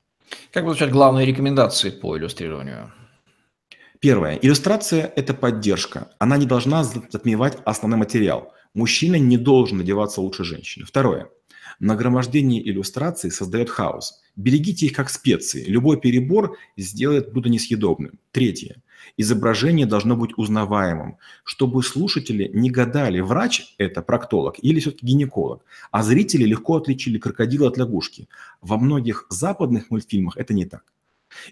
Как 0.52 0.64
звучат 0.64 0.90
главные 0.90 1.26
рекомендации 1.26 1.90
по 1.90 2.16
иллюстрированию? 2.16 2.92
Первое. 4.00 4.36
Иллюстрация– 4.36 5.12
это 5.16 5.32
поддержка. 5.32 6.10
Она 6.18 6.36
не 6.36 6.46
должна 6.46 6.84
затмевать 6.84 7.58
основной 7.64 7.98
материал. 7.98 8.52
Мужчина 8.74 9.16
не 9.16 9.38
должен 9.38 9.80
одеваться 9.80 10.20
лучше 10.20 10.44
женщины. 10.44 10.84
Второе. 10.84 11.30
Нагромождение 11.80 12.62
иллюстраций 12.68 13.30
создает 13.30 13.70
хаос. 13.70 14.22
Берегите 14.36 14.86
их 14.86 14.92
как 14.92 15.08
специи. 15.10 15.64
Любой 15.64 15.98
перебор 15.98 16.56
сделает 16.76 17.32
блюдо 17.32 17.48
несъедобным. 17.48 18.18
Третье. 18.30 18.82
Изображение 19.16 19.86
должно 19.86 20.16
быть 20.16 20.32
узнаваемым, 20.36 21.18
чтобы 21.44 21.82
слушатели 21.82 22.50
не 22.52 22.70
гадали, 22.70 23.20
врач 23.20 23.74
это 23.78 24.02
проктолог 24.02 24.56
или 24.62 24.80
все-таки 24.80 25.06
гинеколог, 25.06 25.64
а 25.90 26.02
зрители 26.02 26.44
легко 26.44 26.76
отличили 26.76 27.18
крокодила 27.18 27.68
от 27.68 27.78
лягушки. 27.78 28.28
Во 28.60 28.76
многих 28.76 29.26
западных 29.30 29.90
мультфильмах 29.90 30.36
это 30.36 30.54
не 30.54 30.64
так. 30.64 30.84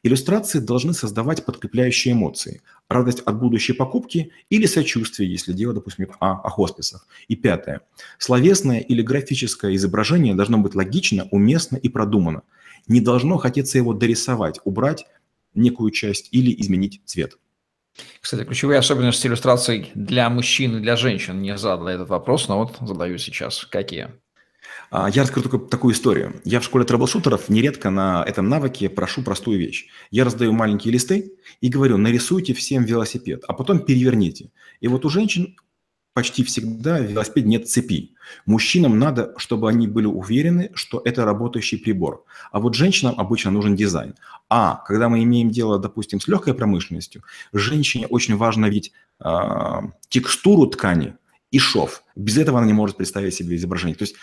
Иллюстрации 0.02 0.58
должны 0.58 0.94
создавать 0.94 1.44
подкрепляющие 1.44 2.14
эмоции. 2.14 2.62
Радость 2.88 3.20
от 3.20 3.38
будущей 3.38 3.72
покупки 3.72 4.30
или 4.50 4.66
сочувствие, 4.66 5.30
если 5.30 5.52
дело, 5.52 5.74
допустим, 5.74 6.08
о, 6.20 6.32
о 6.32 6.50
хосписах. 6.50 7.06
И 7.28 7.36
пятое. 7.36 7.80
Словесное 8.18 8.80
или 8.80 9.02
графическое 9.02 9.74
изображение 9.74 10.34
должно 10.34 10.58
быть 10.58 10.74
логично, 10.74 11.28
уместно 11.30 11.76
и 11.76 11.88
продумано. 11.88 12.42
Не 12.86 13.00
должно 13.00 13.38
хотеться 13.38 13.78
его 13.78 13.92
дорисовать, 13.92 14.60
убрать 14.64 15.06
некую 15.54 15.90
часть 15.90 16.28
или 16.32 16.54
изменить 16.60 17.02
цвет. 17.04 17.38
Кстати, 18.20 18.44
ключевые 18.44 18.78
особенности 18.78 19.26
иллюстраций 19.26 19.90
для 19.94 20.30
мужчин 20.30 20.78
и 20.78 20.80
для 20.80 20.96
женщин 20.96 21.42
не 21.42 21.56
задал 21.58 21.88
этот 21.88 22.08
вопрос, 22.08 22.48
но 22.48 22.58
вот 22.58 22.78
задаю 22.80 23.18
сейчас. 23.18 23.64
Какие? 23.64 24.10
А, 24.90 25.08
я 25.10 25.22
расскажу 25.22 25.48
только 25.48 25.66
такую 25.66 25.94
историю. 25.94 26.40
Я 26.44 26.60
в 26.60 26.64
школе 26.64 26.84
трэблшутеров 26.84 27.48
нередко 27.48 27.90
на 27.90 28.24
этом 28.26 28.48
навыке 28.48 28.88
прошу 28.88 29.22
простую 29.22 29.58
вещь. 29.58 29.86
Я 30.10 30.24
раздаю 30.24 30.52
маленькие 30.52 30.92
листы 30.92 31.32
и 31.60 31.68
говорю, 31.68 31.96
нарисуйте 31.98 32.54
всем 32.54 32.84
велосипед, 32.84 33.42
а 33.48 33.54
потом 33.54 33.80
переверните. 33.80 34.50
И 34.80 34.88
вот 34.88 35.04
у 35.04 35.08
женщин 35.08 35.56
почти 36.14 36.44
всегда 36.44 36.98
в 36.98 37.04
велосипеде 37.04 37.48
нет 37.48 37.68
цепи. 37.68 38.14
Мужчинам 38.46 38.98
надо, 38.98 39.34
чтобы 39.36 39.68
они 39.68 39.86
были 39.86 40.06
уверены, 40.06 40.70
что 40.74 41.00
это 41.04 41.24
работающий 41.24 41.78
прибор. 41.78 42.24
А 42.50 42.60
вот 42.60 42.74
женщинам 42.74 43.14
обычно 43.18 43.50
нужен 43.50 43.76
дизайн. 43.76 44.14
А 44.48 44.76
когда 44.86 45.08
мы 45.08 45.22
имеем 45.22 45.50
дело, 45.50 45.78
допустим, 45.78 46.20
с 46.20 46.28
легкой 46.28 46.54
промышленностью, 46.54 47.22
женщине 47.52 48.06
очень 48.06 48.36
важно 48.36 48.66
видеть 48.66 48.92
э, 49.24 49.30
текстуру 50.08 50.66
ткани 50.66 51.16
и 51.50 51.58
шов. 51.58 52.02
Без 52.14 52.36
этого 52.36 52.58
она 52.58 52.66
не 52.66 52.74
может 52.74 52.96
представить 52.96 53.34
себе 53.34 53.56
изображение. 53.56 53.96
То 53.96 54.02
есть 54.02 54.16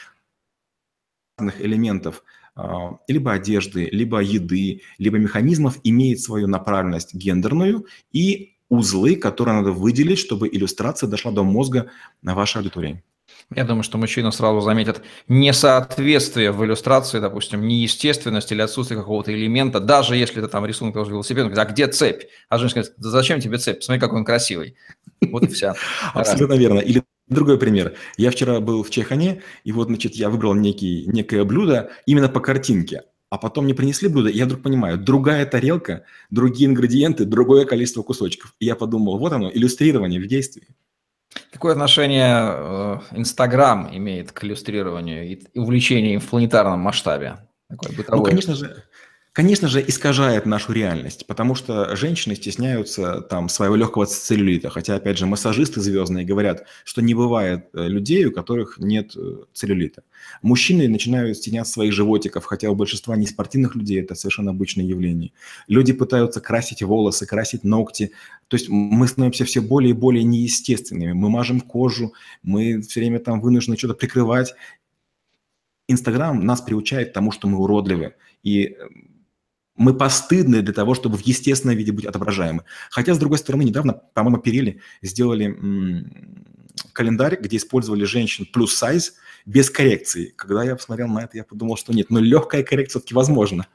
разных 1.38 1.60
элементов 1.62 2.23
э, 2.56 2.62
либо 3.08 3.34
одежды, 3.34 3.89
либо 3.91 4.19
еды, 4.19 4.82
либо 4.99 5.17
механизмов 5.17 5.80
имеет 5.84 6.21
свою 6.21 6.47
направленность 6.47 7.15
гендерную 7.15 7.88
и 8.12 8.56
узлы, 8.69 9.15
которые 9.15 9.55
надо 9.55 9.71
выделить, 9.71 10.19
чтобы 10.19 10.47
иллюстрация 10.47 11.10
дошла 11.10 11.32
до 11.32 11.43
мозга 11.43 11.89
вашей 12.21 12.58
аудитории. 12.58 13.03
Я 13.55 13.63
думаю, 13.63 13.84
что 13.84 13.97
мужчина 13.97 14.32
сразу 14.32 14.62
заметит 14.62 15.01
несоответствие 15.27 16.51
в 16.51 16.63
иллюстрации, 16.63 17.19
допустим, 17.19 17.67
неестественность 17.67 18.51
или 18.51 18.62
отсутствие 18.62 18.99
какого-то 18.99 19.34
элемента, 19.34 19.79
даже 19.79 20.15
если 20.15 20.38
это 20.38 20.47
там 20.47 20.65
рисунок 20.65 20.93
тоже 20.93 21.12
велосипед, 21.12 21.45
он 21.45 21.51
говорит, 21.51 21.69
а 21.69 21.73
где 21.73 21.88
цепь? 21.88 22.23
А 22.47 22.60
женщина 22.60 22.82
говорит, 22.82 22.93
да 22.97 23.10
зачем 23.10 23.39
тебе 23.39 23.58
цепь? 23.58 23.79
Посмотри, 23.79 23.99
какой 23.99 24.19
он 24.19 24.25
красивый. 24.25 24.75
Вот 25.32 25.43
и 25.43 25.47
вся. 25.47 25.73
Абсолютно 26.13 26.53
верно. 26.53 26.79
Или 26.79 27.03
другой 27.27 27.58
пример. 27.58 27.95
Я 28.17 28.29
вчера 28.29 28.60
был 28.60 28.84
в 28.84 28.89
Чехане, 28.91 29.41
и 29.63 29.71
вот, 29.71 29.88
значит, 29.88 30.13
я 30.13 30.29
выбрал 30.29 30.53
некий, 30.53 31.05
некое 31.08 31.43
блюдо 31.43 31.91
именно 32.05 32.29
по 32.29 32.39
картинке. 32.39 33.03
А 33.29 33.37
потом 33.37 33.65
мне 33.65 33.75
принесли 33.75 34.07
блюдо, 34.07 34.29
и 34.29 34.37
я 34.37 34.45
вдруг 34.45 34.63
понимаю, 34.63 34.97
другая 34.97 35.45
тарелка, 35.45 36.03
другие 36.31 36.67
ингредиенты, 36.67 37.25
другое 37.25 37.65
количество 37.65 38.01
кусочков. 38.01 38.55
И 38.59 38.65
я 38.65 38.75
подумал, 38.75 39.19
вот 39.19 39.33
оно, 39.33 39.51
иллюстрирование 39.51 40.19
в 40.19 40.27
действии. 40.27 40.67
Какое 41.51 41.73
отношение 41.73 42.27
э, 42.41 42.99
Инстаграм 43.11 43.87
имеет 43.95 44.31
к 44.31 44.43
иллюстрированию 44.43 45.29
и 45.29 45.41
увлечению 45.53 46.13
им 46.13 46.19
в 46.19 46.27
планетарном 46.27 46.79
масштабе? 46.79 47.37
Такое 47.69 47.95
бытовое. 47.95 48.19
Ну, 48.19 48.25
конечно 48.25 48.55
же, 48.55 48.83
конечно 49.39 49.69
же, 49.69 49.82
искажает 49.88 50.45
нашу 50.45 50.73
реальность, 50.73 51.25
потому 51.25 51.56
что 51.56 51.95
женщины 51.95 52.36
стесняются 52.36 53.21
там 53.21 53.47
своего 53.47 53.78
легкого 53.78 54.06
целлюлита. 54.06 54.69
Хотя, 54.69 54.95
опять 54.95 55.17
же, 55.17 55.28
массажисты 55.28 55.80
звездные 55.80 56.25
говорят, 56.25 56.65
что 56.84 57.02
не 57.02 57.13
бывает 57.13 57.69
э, 57.71 57.88
людей, 57.88 58.25
у 58.25 58.34
которых 58.34 58.80
нет 58.80 59.15
э, 59.15 59.45
целлюлита. 59.54 60.04
Мужчины 60.41 60.89
начинают 60.89 61.38
стесняться 61.38 61.71
своих 61.71 61.93
животиков, 61.93 62.43
хотя 62.43 62.69
у 62.69 62.75
большинства 62.75 63.15
не 63.15 63.28
спортивных 63.28 63.75
людей 63.75 64.02
это 64.02 64.13
совершенно 64.13 64.52
обычное 64.52 64.84
явление. 64.84 65.32
Люди 65.69 65.93
пытаются 65.93 66.41
красить 66.41 66.84
волосы, 66.84 67.25
красить 67.25 67.63
ногти. 67.63 68.12
То 68.49 68.58
есть 68.58 68.67
мы 68.67 69.08
становимся 69.08 69.45
все 69.45 69.62
более 69.62 69.91
и 69.91 69.93
более 69.93 70.25
неестественными. 70.25 71.13
Мы 71.13 71.30
мажем 71.30 71.62
кожу, 71.62 72.13
мы 72.43 72.82
все 72.82 72.99
время 72.99 73.19
там 73.19 73.39
вынуждены 73.39 73.78
что-то 73.78 73.93
прикрывать. 73.93 74.54
Инстаграм 75.88 76.45
нас 76.45 76.60
приучает 76.60 77.12
к 77.12 77.13
тому, 77.13 77.32
что 77.32 77.47
мы 77.47 77.58
уродливы. 77.58 78.15
И 78.43 78.63
э, 78.63 78.88
мы 79.79 79.93
постыдны 79.93 80.61
для 80.61 80.73
того, 80.73 80.93
чтобы 80.93 81.17
в 81.17 81.21
естественном 81.21 81.77
виде 81.77 81.93
быть 81.93 82.05
отображаемы. 82.05 82.65
Хотя, 82.91 83.13
с 83.13 83.17
другой 83.17 83.37
стороны, 83.37 83.63
недавно, 83.63 83.93
по-моему, 83.93 84.37
Перили 84.37 84.81
сделали 85.01 85.57
календарь, 86.91 87.39
где 87.39 87.57
использовали 87.57 88.03
женщин 88.03 88.45
плюс 88.45 88.75
сайз 88.75 89.15
без 89.45 89.69
коррекции. 89.69 90.33
Когда 90.35 90.63
я 90.65 90.75
посмотрел 90.75 91.07
на 91.07 91.23
это, 91.23 91.37
я 91.37 91.45
подумал, 91.45 91.77
что 91.77 91.93
нет, 91.93 92.09
но 92.09 92.19
легкая 92.19 92.61
коррекция 92.63 92.99
все-таки 92.99 93.15
возможна. 93.15 93.67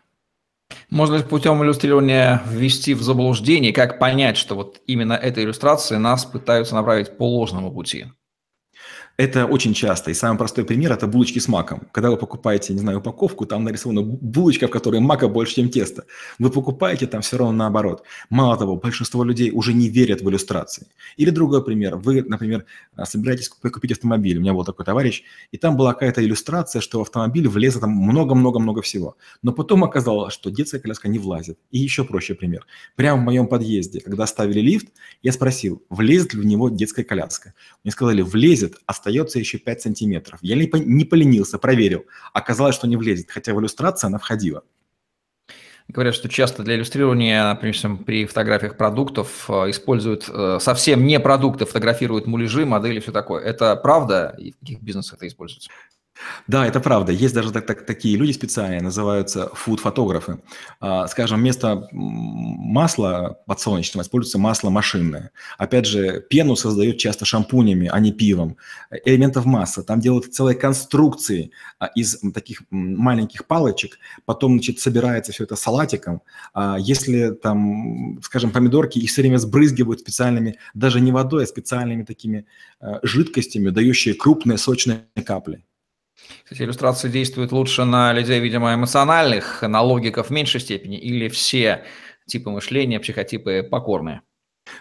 Ли 0.90 1.22
путем 1.22 1.64
иллюстрирования 1.64 2.42
ввести 2.50 2.92
в 2.92 3.02
заблуждение, 3.02 3.72
как 3.72 3.98
понять, 3.98 4.36
что 4.36 4.56
вот 4.56 4.82
именно 4.86 5.14
эта 5.14 5.42
иллюстрация 5.42 5.98
нас 5.98 6.26
пытаются 6.26 6.74
направить 6.74 7.16
по 7.16 7.26
ложному 7.26 7.72
пути? 7.72 8.06
Это 9.16 9.46
очень 9.46 9.74
часто. 9.74 10.10
И 10.10 10.14
самый 10.14 10.38
простой 10.38 10.64
пример– 10.64 10.92
это 10.92 11.06
булочки 11.06 11.38
с 11.38 11.46
маком. 11.46 11.86
Когда 11.92 12.10
вы 12.10 12.16
покупаете, 12.16 12.72
не 12.72 12.80
знаю, 12.80 12.98
упаковку, 12.98 13.46
там 13.46 13.62
нарисована 13.62 14.02
булочка, 14.02 14.66
в 14.66 14.70
которой 14.70 14.98
мака 15.00 15.28
больше, 15.28 15.54
чем 15.54 15.68
тесто. 15.68 16.04
Вы 16.40 16.50
покупаете, 16.50 17.06
там 17.06 17.20
все 17.20 17.36
равно 17.36 17.52
наоборот. 17.52 18.02
Мало 18.28 18.56
того, 18.56 18.74
большинство 18.74 19.22
людей 19.22 19.52
уже 19.52 19.72
не 19.72 19.88
верят 19.88 20.20
в 20.20 20.28
иллюстрации. 20.28 20.88
Или 21.16 21.30
другой 21.30 21.64
пример. 21.64 21.94
Вы, 21.94 22.22
например, 22.22 22.64
собираетесь 23.04 23.48
купить 23.48 23.92
автомобиль. 23.92 24.38
У 24.38 24.40
меня 24.40 24.52
был 24.52 24.64
такой 24.64 24.84
товарищ, 24.84 25.22
и 25.52 25.58
там 25.58 25.76
была 25.76 25.92
какая-то 25.92 26.24
иллюстрация, 26.24 26.80
что 26.82 26.98
в 26.98 27.02
автомобиль 27.02 27.46
влезло 27.46 27.82
там 27.82 27.90
много-много-много 27.90 28.82
всего. 28.82 29.16
Но 29.42 29.52
потом 29.52 29.84
оказалось, 29.84 30.34
что 30.34 30.50
детская 30.50 30.80
коляска 30.80 31.06
не 31.06 31.20
влазит. 31.20 31.56
И 31.70 31.78
еще 31.78 32.02
проще 32.02 32.34
пример. 32.34 32.66
Прямо 32.96 33.22
в 33.22 33.24
моем 33.24 33.46
подъезде, 33.46 34.00
когда 34.00 34.26
ставили 34.26 34.58
лифт, 34.58 34.88
я 35.22 35.30
спросил, 35.30 35.84
влезет 35.88 36.34
ли 36.34 36.40
в 36.40 36.46
него 36.46 36.68
детская 36.68 37.04
коляска. 37.04 37.54
Мне 37.84 37.92
сказали, 37.92 38.22
влезет, 38.22 38.78
а 38.86 39.03
остается 39.04 39.38
еще 39.38 39.58
5 39.58 39.82
сантиметров. 39.82 40.38
Я 40.42 40.56
не 40.56 41.04
поленился, 41.04 41.58
проверил. 41.58 42.06
Оказалось, 42.32 42.74
что 42.74 42.86
не 42.86 42.96
влезет, 42.96 43.30
хотя 43.30 43.52
в 43.52 43.60
иллюстрации 43.60 44.06
она 44.06 44.18
входила. 44.18 44.62
Говорят, 45.88 46.14
что 46.14 46.30
часто 46.30 46.62
для 46.62 46.76
иллюстрирования, 46.76 47.44
например, 47.44 47.98
при 48.06 48.24
фотографиях 48.24 48.78
продуктов 48.78 49.44
э, 49.50 49.68
используют 49.68 50.30
э, 50.30 50.58
совсем 50.58 51.04
не 51.04 51.20
продукты, 51.20 51.66
фотографируют 51.66 52.26
муляжи, 52.26 52.64
модели, 52.64 53.00
все 53.00 53.12
такое. 53.12 53.44
Это 53.44 53.76
правда? 53.76 54.34
И 54.38 54.52
в 54.52 54.58
каких 54.60 54.80
бизнесах 54.80 55.18
это 55.18 55.26
используется? 55.26 55.68
Да, 56.46 56.66
это 56.66 56.80
правда. 56.80 57.12
Есть 57.12 57.34
даже 57.34 57.52
так, 57.52 57.66
так, 57.66 57.86
такие 57.86 58.16
люди 58.16 58.32
специальные, 58.32 58.82
называются 58.82 59.50
фуд-фотографы. 59.54 60.40
А, 60.80 61.06
скажем, 61.08 61.40
вместо 61.40 61.88
масла 61.92 63.38
подсолнечного 63.46 64.04
используется 64.04 64.38
масло 64.38 64.70
машинное. 64.70 65.30
Опять 65.58 65.86
же, 65.86 66.20
пену 66.20 66.54
создают 66.56 66.98
часто 66.98 67.24
шампунями, 67.24 67.88
а 67.92 67.98
не 67.98 68.12
пивом. 68.12 68.56
Элементов 69.04 69.44
масса. 69.44 69.82
Там 69.82 70.00
делают 70.00 70.32
целые 70.34 70.56
конструкции 70.56 71.50
а, 71.78 71.86
из 71.86 72.20
таких 72.32 72.62
маленьких 72.70 73.46
палочек. 73.46 73.98
Потом, 74.24 74.52
значит, 74.52 74.80
собирается 74.80 75.32
все 75.32 75.44
это 75.44 75.56
салатиком. 75.56 76.22
А 76.52 76.76
если 76.78 77.30
там, 77.30 78.20
скажем, 78.22 78.50
помидорки, 78.50 78.98
их 78.98 79.10
все 79.10 79.22
время 79.22 79.38
сбрызгивают 79.38 80.00
специальными, 80.00 80.58
даже 80.74 81.00
не 81.00 81.12
водой, 81.12 81.44
а 81.44 81.46
специальными 81.46 82.04
такими 82.04 82.46
жидкостями, 83.02 83.70
дающие 83.70 84.14
крупные 84.14 84.58
сочные 84.58 85.04
капли. 85.24 85.64
Кстати, 86.44 86.62
иллюстрация 86.62 87.10
действует 87.10 87.52
лучше 87.52 87.84
на 87.84 88.12
людей, 88.12 88.40
видимо, 88.40 88.74
эмоциональных, 88.74 89.62
на 89.62 89.82
логиков 89.82 90.28
в 90.28 90.30
меньшей 90.30 90.60
степени, 90.60 90.98
или 90.98 91.28
все 91.28 91.84
типы 92.26 92.50
мышления, 92.50 93.00
психотипы 93.00 93.62
покорные? 93.62 94.22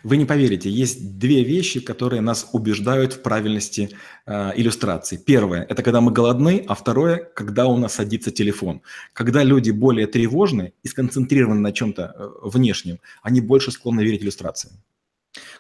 Вы 0.04 0.18
не 0.18 0.26
поверите, 0.26 0.70
есть 0.70 1.18
две 1.18 1.44
вещи, 1.44 1.80
которые 1.80 2.22
нас 2.22 2.50
убеждают 2.54 3.14
в 3.14 3.22
правильности 3.22 3.90
э, 4.26 4.52
иллюстрации. 4.56 5.18
Первое– 5.18 5.66
это 5.70 5.84
когда 5.84 6.00
мы 6.00 6.12
голодны, 6.12 6.64
а 6.68 6.74
второе– 6.74 7.18
когда 7.36 7.68
у 7.68 7.78
нас 7.78 7.94
садится 7.94 8.32
телефон. 8.32 8.82
Когда 9.12 9.44
люди 9.44 9.72
более 9.72 10.08
тревожны 10.08 10.74
и 10.84 10.88
сконцентрированы 10.88 11.60
на 11.60 11.72
чем-то 11.74 12.16
э, 12.16 12.30
внешнем, 12.44 13.00
они 13.22 13.42
больше 13.42 13.72
склонны 13.72 14.02
верить 14.02 14.24
иллюстрациям. 14.24 14.76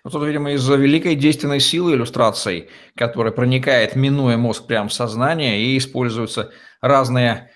Ну, 0.03 0.11
тут, 0.11 0.23
видимо, 0.23 0.51
из-за 0.51 0.75
великой 0.75 1.15
действенной 1.15 1.59
силы 1.59 1.93
иллюстраций, 1.93 2.69
которая 2.95 3.33
проникает, 3.33 3.95
минуя 3.95 4.37
мозг 4.37 4.67
прямо 4.67 4.89
в 4.89 4.93
сознание, 4.93 5.61
и 5.61 5.77
используются 5.77 6.51
разные... 6.81 7.51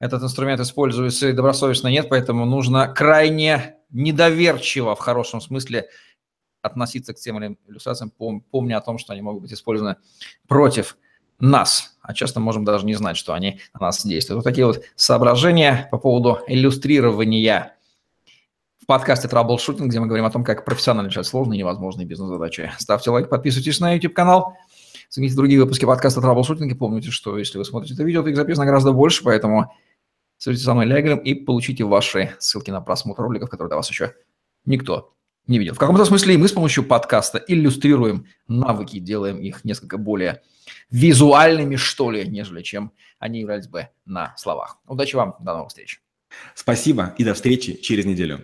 Этот 0.00 0.22
инструмент 0.22 0.60
используется 0.60 1.28
и 1.28 1.32
добросовестно 1.32 1.88
нет, 1.88 2.08
поэтому 2.08 2.46
нужно 2.46 2.86
крайне 2.86 3.74
недоверчиво, 3.90 4.94
в 4.94 5.00
хорошем 5.00 5.40
смысле, 5.40 5.88
относиться 6.62 7.14
к 7.14 7.16
тем 7.18 7.42
или 7.42 7.58
иллюстрациям, 7.66 8.12
помня 8.50 8.76
о 8.76 8.80
том, 8.80 8.98
что 8.98 9.12
они 9.12 9.22
могут 9.22 9.42
быть 9.42 9.52
использованы 9.52 9.96
против 10.46 10.96
нас, 11.40 11.96
а 12.00 12.14
часто 12.14 12.38
можем 12.38 12.64
даже 12.64 12.86
не 12.86 12.94
знать, 12.94 13.16
что 13.16 13.32
они 13.32 13.60
на 13.74 13.86
нас 13.86 14.04
действуют. 14.04 14.38
Вот 14.38 14.44
такие 14.48 14.66
вот 14.66 14.84
соображения 14.94 15.88
по 15.90 15.98
поводу 15.98 16.40
иллюстрирования 16.46 17.76
подкасте 18.88 19.28
«Траблшутинг», 19.28 19.90
где 19.90 20.00
мы 20.00 20.06
говорим 20.06 20.24
о 20.24 20.30
том, 20.30 20.42
как 20.42 20.64
профессионально 20.64 21.08
решать 21.08 21.26
сложные 21.26 21.58
и 21.58 21.60
невозможные 21.60 22.06
бизнес-задачи. 22.06 22.72
Ставьте 22.78 23.10
лайк, 23.10 23.28
подписывайтесь 23.28 23.80
на 23.80 23.92
YouTube-канал, 23.92 24.56
смотрите 25.10 25.36
другие 25.36 25.60
выпуски 25.60 25.84
подкаста 25.84 26.22
«Траблшутинг» 26.22 26.72
и 26.72 26.74
помните, 26.74 27.10
что 27.10 27.36
если 27.36 27.58
вы 27.58 27.66
смотрите 27.66 27.92
это 27.92 28.02
видео, 28.02 28.22
то 28.22 28.30
их 28.30 28.36
записано 28.36 28.64
гораздо 28.64 28.92
больше, 28.92 29.22
поэтому 29.24 29.74
свяжитесь 30.38 30.64
со 30.64 30.72
мной 30.72 30.86
или 30.86 30.97
Олегом 30.97 31.18
и 31.18 31.34
получите 31.34 31.84
ваши 31.84 32.34
ссылки 32.38 32.70
на 32.70 32.80
просмотр 32.80 33.20
роликов, 33.20 33.50
которые 33.50 33.68
до 33.68 33.76
вас 33.76 33.90
еще 33.90 34.14
никто 34.64 35.12
не 35.46 35.58
видел. 35.58 35.74
В 35.74 35.78
каком-то 35.78 36.06
смысле 36.06 36.38
мы 36.38 36.48
с 36.48 36.52
помощью 36.52 36.82
подкаста 36.82 37.44
иллюстрируем 37.46 38.24
навыки, 38.48 39.00
делаем 39.00 39.38
их 39.38 39.66
несколько 39.66 39.98
более 39.98 40.40
визуальными, 40.90 41.76
что 41.76 42.10
ли, 42.10 42.26
нежели 42.26 42.62
чем 42.62 42.92
они 43.18 43.40
являлись 43.40 43.68
бы 43.68 43.90
на 44.06 44.34
словах. 44.38 44.78
Удачи 44.86 45.14
вам, 45.14 45.36
до 45.40 45.52
новых 45.52 45.68
встреч. 45.68 46.00
Спасибо 46.54 47.14
и 47.18 47.24
до 47.24 47.34
встречи 47.34 47.74
через 47.82 48.06
неделю. 48.06 48.40